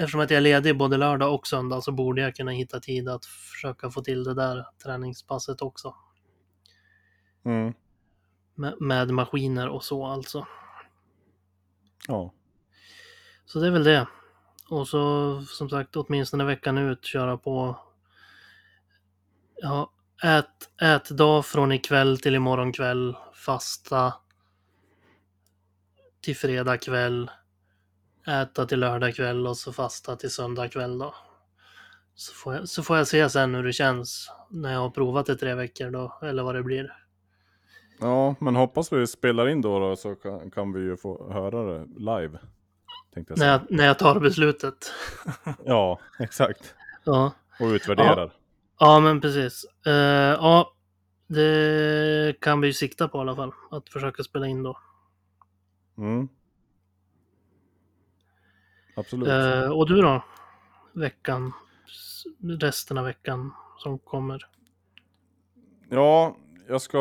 eftersom 0.00 0.20
att 0.20 0.30
jag 0.30 0.36
är 0.36 0.42
ledig 0.42 0.78
både 0.78 0.96
lördag 0.96 1.34
och 1.34 1.46
söndag 1.46 1.80
så 1.80 1.92
borde 1.92 2.22
jag 2.22 2.34
kunna 2.34 2.50
hitta 2.50 2.80
tid 2.80 3.08
att 3.08 3.24
försöka 3.24 3.90
få 3.90 4.02
till 4.02 4.24
det 4.24 4.34
där 4.34 4.66
träningspasset 4.84 5.62
också. 5.62 5.94
Mm. 7.44 7.74
Med, 8.54 8.80
med 8.80 9.10
maskiner 9.10 9.68
och 9.68 9.84
så 9.84 10.06
alltså. 10.06 10.46
Ja. 12.08 12.32
Så 13.46 13.58
det 13.58 13.66
är 13.66 13.70
väl 13.70 13.84
det. 13.84 14.06
Och 14.68 14.88
så 14.88 15.40
som 15.42 15.68
sagt 15.68 15.96
åtminstone 15.96 16.44
veckan 16.44 16.78
ut 16.78 17.04
köra 17.04 17.36
på 17.36 17.78
ja, 19.56 19.92
ät, 20.24 20.82
ät 20.82 21.10
dag 21.10 21.46
från 21.46 21.72
ikväll 21.72 22.18
till 22.18 22.34
imorgon 22.34 22.72
kväll. 22.72 23.16
Fasta 23.32 24.14
till 26.20 26.36
fredag 26.36 26.78
kväll. 26.78 27.30
Äta 28.26 28.66
till 28.66 28.80
lördag 28.80 29.14
kväll 29.14 29.46
och 29.46 29.56
så 29.56 29.72
fasta 29.72 30.16
till 30.16 30.30
söndag 30.30 30.68
kväll 30.68 30.98
då. 30.98 31.14
Så 32.14 32.34
får, 32.34 32.54
jag, 32.54 32.68
så 32.68 32.82
får 32.82 32.96
jag 32.96 33.06
se 33.06 33.30
sen 33.30 33.54
hur 33.54 33.62
det 33.62 33.72
känns 33.72 34.30
när 34.50 34.72
jag 34.72 34.80
har 34.80 34.90
provat 34.90 35.26
det 35.26 35.36
tre 35.36 35.54
veckor 35.54 35.90
då, 35.90 36.18
eller 36.22 36.42
vad 36.42 36.54
det 36.54 36.62
blir. 36.62 36.96
ja, 38.00 38.34
men 38.40 38.56
hoppas 38.56 38.92
vi 38.92 39.06
spelar 39.06 39.48
in 39.48 39.60
då, 39.60 39.78
då 39.78 39.96
så 39.96 40.14
kan, 40.14 40.50
kan 40.50 40.72
vi 40.72 40.80
ju 40.80 40.96
få 40.96 41.32
höra 41.32 41.62
det 41.62 41.86
live. 41.96 42.38
Tänkte 43.16 43.32
jag 43.32 43.38
När 43.38 43.44
säga. 43.44 43.66
jag, 43.68 43.76
när 43.78 43.86
jag 43.86 43.98
tar 43.98 44.20
beslutet. 44.20 44.92
Ja, 45.64 46.00
exakt. 46.18 46.74
Ja. 47.04 47.32
Och 47.60 47.66
utvärderar. 47.66 48.32
Ja, 48.78 49.00
men 49.00 49.20
precis. 49.20 49.64
Eh, 49.86 49.92
ja, 49.92 50.72
det 51.26 52.40
kan 52.40 52.60
vi 52.60 52.66
ju 52.66 52.72
sikta 52.72 53.08
på 53.08 53.18
i 53.18 53.20
alla 53.20 53.36
fall. 53.36 53.52
Att 53.70 53.88
försöka 53.88 54.22
spela 54.22 54.46
in 54.46 54.62
då. 54.62 54.78
Mm. 55.98 56.28
Absolut. 58.96 59.28
Eh, 59.28 59.70
och 59.70 59.88
du 59.88 60.02
då? 60.02 60.24
Veckan? 60.92 61.52
Resten 62.60 62.98
av 62.98 63.04
veckan 63.04 63.52
som 63.78 63.98
kommer. 63.98 64.46
Ja, 65.88 66.36
jag 66.68 66.82
ska, 66.82 66.98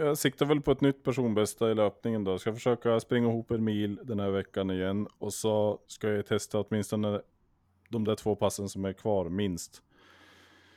jag 0.00 0.18
siktar 0.18 0.46
väl 0.46 0.60
på 0.60 0.72
ett 0.72 0.80
nytt 0.80 1.04
personbästa 1.04 1.70
i 1.70 1.74
löpningen 1.74 2.24
då. 2.24 2.30
Jag 2.30 2.40
ska 2.40 2.54
försöka 2.54 3.00
springa 3.00 3.28
ihop 3.28 3.50
en 3.50 3.64
mil 3.64 4.00
den 4.02 4.20
här 4.20 4.30
veckan 4.30 4.70
igen. 4.70 5.06
Och 5.18 5.32
så 5.32 5.78
ska 5.86 6.08
jag 6.08 6.26
testa 6.26 6.60
åtminstone 6.60 7.20
de 7.88 8.04
där 8.04 8.14
två 8.14 8.36
passen 8.36 8.68
som 8.68 8.84
är 8.84 8.92
kvar, 8.92 9.28
minst. 9.28 9.82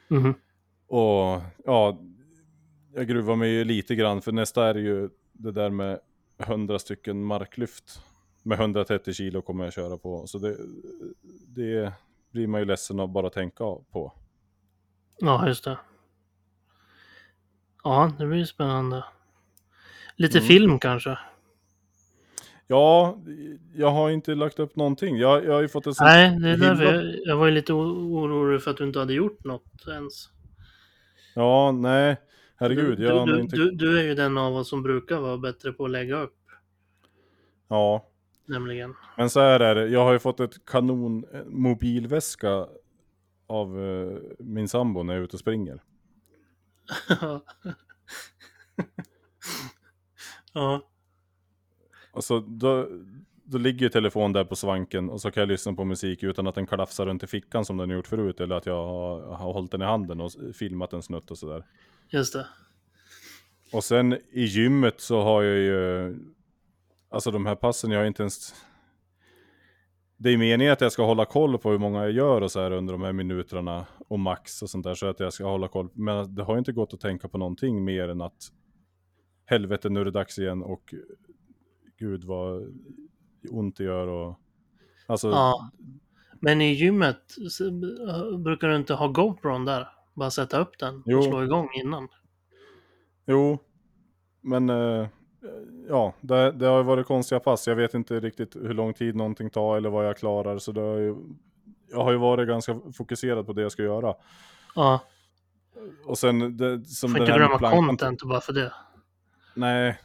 Mhm. 0.08 0.34
Och 0.88 1.42
ja, 1.66 2.00
jag 2.94 3.08
gruvar 3.08 3.36
mig 3.36 3.50
ju 3.50 3.64
lite 3.64 3.96
grann 3.96 4.22
för 4.22 4.32
nästa 4.32 4.66
är 4.66 4.76
ju 4.76 5.10
det 5.32 5.52
där 5.52 5.70
med 5.70 6.00
100 6.38 6.80
stycken 6.80 7.24
marklyft. 7.24 8.04
Med 8.44 8.60
130 8.60 9.14
kilo 9.14 9.42
kommer 9.42 9.64
jag 9.64 9.74
köra 9.74 9.98
på. 9.98 10.28
Så 10.28 10.38
det, 10.38 10.58
det 11.48 11.94
blir 12.32 12.48
man 12.48 12.62
ju 12.62 12.66
ledsen 12.66 13.00
att 13.00 13.10
bara 13.10 13.30
tänka 13.30 13.64
på. 13.92 14.14
Ja, 15.20 15.48
just 15.48 15.64
det. 15.64 15.78
Ja, 17.84 18.12
det 18.20 18.26
blir 18.26 18.46
spännande. 18.46 19.04
Lite 20.16 20.38
Mm. 20.38 20.48
film 20.48 20.80
kanske? 20.80 21.18
Ja, 22.68 23.18
jag 23.76 23.92
har 23.92 24.10
inte 24.10 24.36
lagt 24.36 24.60
upp 24.60 24.76
någonting. 24.76 25.18
Jag, 25.18 25.46
jag 25.46 25.54
har 25.54 25.62
ju 25.62 25.68
fått 25.68 25.88
en 25.88 25.94
sån 25.94 26.06
Nej, 26.08 26.40
det 26.40 26.50
är 26.50 26.58
därför 26.58 26.86
himla- 26.86 27.04
jag, 27.04 27.16
jag 27.26 27.38
var 27.38 27.46
ju 27.46 27.52
lite 27.52 27.74
orolig 27.74 28.62
för 28.64 28.72
att 28.72 28.78
du 28.78 28.84
inte 28.84 29.00
hade 29.00 29.14
gjort 29.14 29.44
något 29.44 29.88
ens. 29.88 30.30
Ja, 31.36 31.72
nej. 31.72 32.18
Herregud, 32.56 32.98
du, 32.98 33.04
jag 33.04 33.28
du, 33.28 33.40
inte... 33.40 33.56
du, 33.56 33.72
du 33.72 34.00
är 34.00 34.04
ju 34.04 34.16
den 34.16 34.38
av 34.38 34.56
oss 34.56 34.70
som 34.70 34.84
brukar 34.84 35.18
vara 35.20 35.38
bättre 35.38 35.72
på 35.74 35.86
att 35.86 35.92
lägga 35.92 36.20
upp, 36.22 36.36
Ja, 37.68 38.08
nämligen. 38.46 38.94
men 39.18 39.30
så 39.30 39.40
här 39.40 39.60
är 39.60 39.76
det. 39.76 39.88
Jag 39.88 40.04
har 40.04 40.14
ju 40.14 40.20
fått 40.20 40.40
ett 40.40 40.66
kanon 40.66 41.26
eh, 41.34 41.42
mobilväska 41.46 42.68
av 43.48 43.80
eh, 43.84 44.18
min 44.40 44.68
sambo 44.68 45.04
när 45.04 45.14
jag 45.14 45.22
är 45.22 45.26
ute 45.26 45.36
och 45.36 45.40
springer. 45.40 45.82
Ja, 50.54 50.90
Alltså, 52.14 52.40
då, 52.40 52.88
då 53.44 53.58
ligger 53.58 53.82
ju 53.82 53.90
telefonen 53.90 54.34
där 54.34 54.44
på 54.44 54.56
svanken 54.56 55.10
och 55.10 55.22
så 55.22 55.32
kan 55.32 55.42
jag 55.42 55.48
lyssna 55.48 55.74
på 55.74 55.86
musik 55.86 56.24
utan 56.24 56.48
att 56.48 56.56
den 56.56 56.68
klafsar 56.68 57.06
runt 57.06 57.24
i 57.24 57.28
fickan 57.28 57.66
som 57.66 57.78
den 57.78 57.90
gjort 57.90 58.08
förut. 58.08 58.40
Eller 58.40 58.56
att 58.56 58.66
jag 58.66 58.86
har, 58.88 59.36
har 59.36 59.54
hållit 59.54 59.72
den 59.72 59.82
i 59.82 59.86
handen 59.86 60.22
och 60.22 60.32
filmat 60.56 60.94
en 60.94 61.04
snutt 61.04 61.32
och 61.32 61.38
sådär. 61.38 61.66
just 62.10 62.34
det. 62.34 62.48
Och 63.72 63.84
sen 63.84 64.14
i 64.14 64.44
gymmet 64.44 65.02
så 65.02 65.22
har 65.22 65.44
jag 65.44 65.58
ju... 65.58 66.16
Alltså 67.10 67.32
de 67.32 67.46
här 67.46 67.56
passen, 67.56 67.92
jag 67.92 68.00
har 68.00 68.06
inte 68.06 68.24
ens... 68.24 68.56
Det 70.24 70.30
är 70.30 70.38
meningen 70.38 70.74
att 70.74 70.82
jag 70.82 70.92
ska 70.92 71.06
hålla 71.06 71.26
koll 71.26 71.58
på 71.58 71.72
hur 71.72 71.78
många 71.78 72.02
jag 72.02 72.12
gör 72.12 72.42
och 72.42 72.52
så 72.52 72.62
här 72.62 72.72
under 72.72 72.94
de 72.94 73.02
här 73.02 73.14
minuterna 73.14 73.86
och 74.08 74.20
max 74.20 74.62
och 74.62 74.70
sånt 74.70 74.84
där 74.84 74.96
så 74.96 75.06
att 75.08 75.20
jag 75.20 75.34
ska 75.34 75.46
hålla 75.46 75.68
koll. 75.68 75.90
Men 75.94 76.36
det 76.36 76.44
har 76.44 76.58
inte 76.58 76.72
gått 76.72 76.94
att 76.94 77.00
tänka 77.00 77.28
på 77.28 77.38
någonting 77.38 77.84
mer 77.84 78.10
än 78.10 78.22
att 78.22 78.52
helvete 79.46 79.90
nu 79.90 80.02
är 80.02 80.06
det 80.06 80.12
dags 80.12 80.40
igen 80.40 80.64
och 80.64 80.94
gud 81.98 82.24
vad 82.24 82.74
ont 83.50 83.78
det 83.78 83.84
gör 83.84 84.08
och... 84.08 84.40
Alltså, 85.08 85.30
Ja. 85.30 85.72
Men 86.40 86.62
i 86.62 86.74
gymmet 86.74 87.36
brukar 88.44 88.68
du 88.68 88.76
inte 88.76 88.94
ha 88.94 89.08
GoPron 89.08 89.66
där? 89.66 89.88
Bara 90.14 90.32
sätta 90.32 90.60
upp 90.60 90.80
den 90.80 91.04
Jo. 91.06 91.18
och 91.18 91.24
slå 91.24 91.44
igång 91.44 91.70
innan. 91.74 92.08
Jo, 93.26 93.60
men 94.42 94.70
eh, 94.70 95.08
ja, 95.90 96.14
det, 96.22 96.52
det 96.52 96.66
har 96.66 96.84
varit 96.84 97.08
konstiga 97.08 97.40
pass. 97.40 97.68
Jag 97.68 97.76
vet 97.76 97.94
inte 97.94 98.20
riktigt 98.20 98.56
hur 98.56 98.74
lång 98.74 98.94
tid 98.94 99.16
någonting 99.16 99.50
tar 99.50 99.78
eller 99.78 99.90
vad 99.90 100.08
jag 100.08 100.18
klarar. 100.18 100.58
Så 100.58 100.72
det 100.72 100.82
har 100.82 100.98
ju, 100.98 101.16
jag 101.92 102.04
har 102.04 102.12
ju 102.12 102.18
varit 102.18 102.48
ganska 102.48 102.80
fokuserad 102.98 103.46
på 103.46 103.54
det 103.54 103.62
jag 103.62 103.72
ska 103.72 103.84
göra. 103.84 104.16
Ja, 104.76 105.00
Och 106.06 106.18
sen 106.18 106.58
det, 106.58 106.86
som 106.86 107.10
får 107.10 107.20
den 107.20 107.28
inte 107.28 107.38
glömma 107.38 107.72
content 107.72 108.24
bara 108.24 108.42
för 108.42 108.54
det. 108.54 108.74
Nej. 109.56 110.00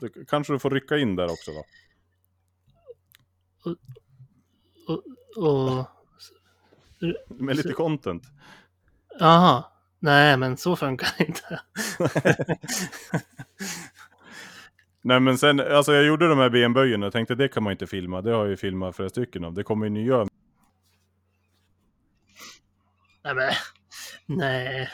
Då 0.00 0.08
kanske 0.28 0.52
du 0.52 0.58
får 0.58 0.70
rycka 0.70 0.98
in 0.98 1.16
där 1.16 1.24
också 1.24 1.50
då. 1.50 1.64
Och... 5.36 5.86
Med 7.28 7.56
lite 7.56 7.72
content. 7.72 8.22
Aha. 9.20 9.77
Nej, 10.00 10.36
men 10.36 10.56
så 10.56 10.76
funkar 10.76 11.08
det 11.18 11.24
inte. 11.24 11.60
Nej 15.02 15.20
men 15.20 15.38
sen, 15.38 15.60
alltså 15.60 15.92
jag 15.92 16.04
gjorde 16.04 16.28
de 16.28 16.38
här 16.38 16.50
benböjen 16.50 17.02
och 17.02 17.12
tänkte 17.12 17.34
det 17.34 17.48
kan 17.48 17.62
man 17.62 17.72
inte 17.72 17.86
filma. 17.86 18.22
Det 18.22 18.30
har 18.30 18.38
jag 18.38 18.48
ju 18.48 18.56
filmat 18.56 18.96
flera 18.96 19.08
stycken 19.08 19.44
av. 19.44 19.54
Det 19.54 19.62
kommer 19.62 19.86
ju 19.86 19.90
nya. 19.90 20.26
Nej, 23.24 23.34
men, 23.34 23.52
nej. 24.26 24.90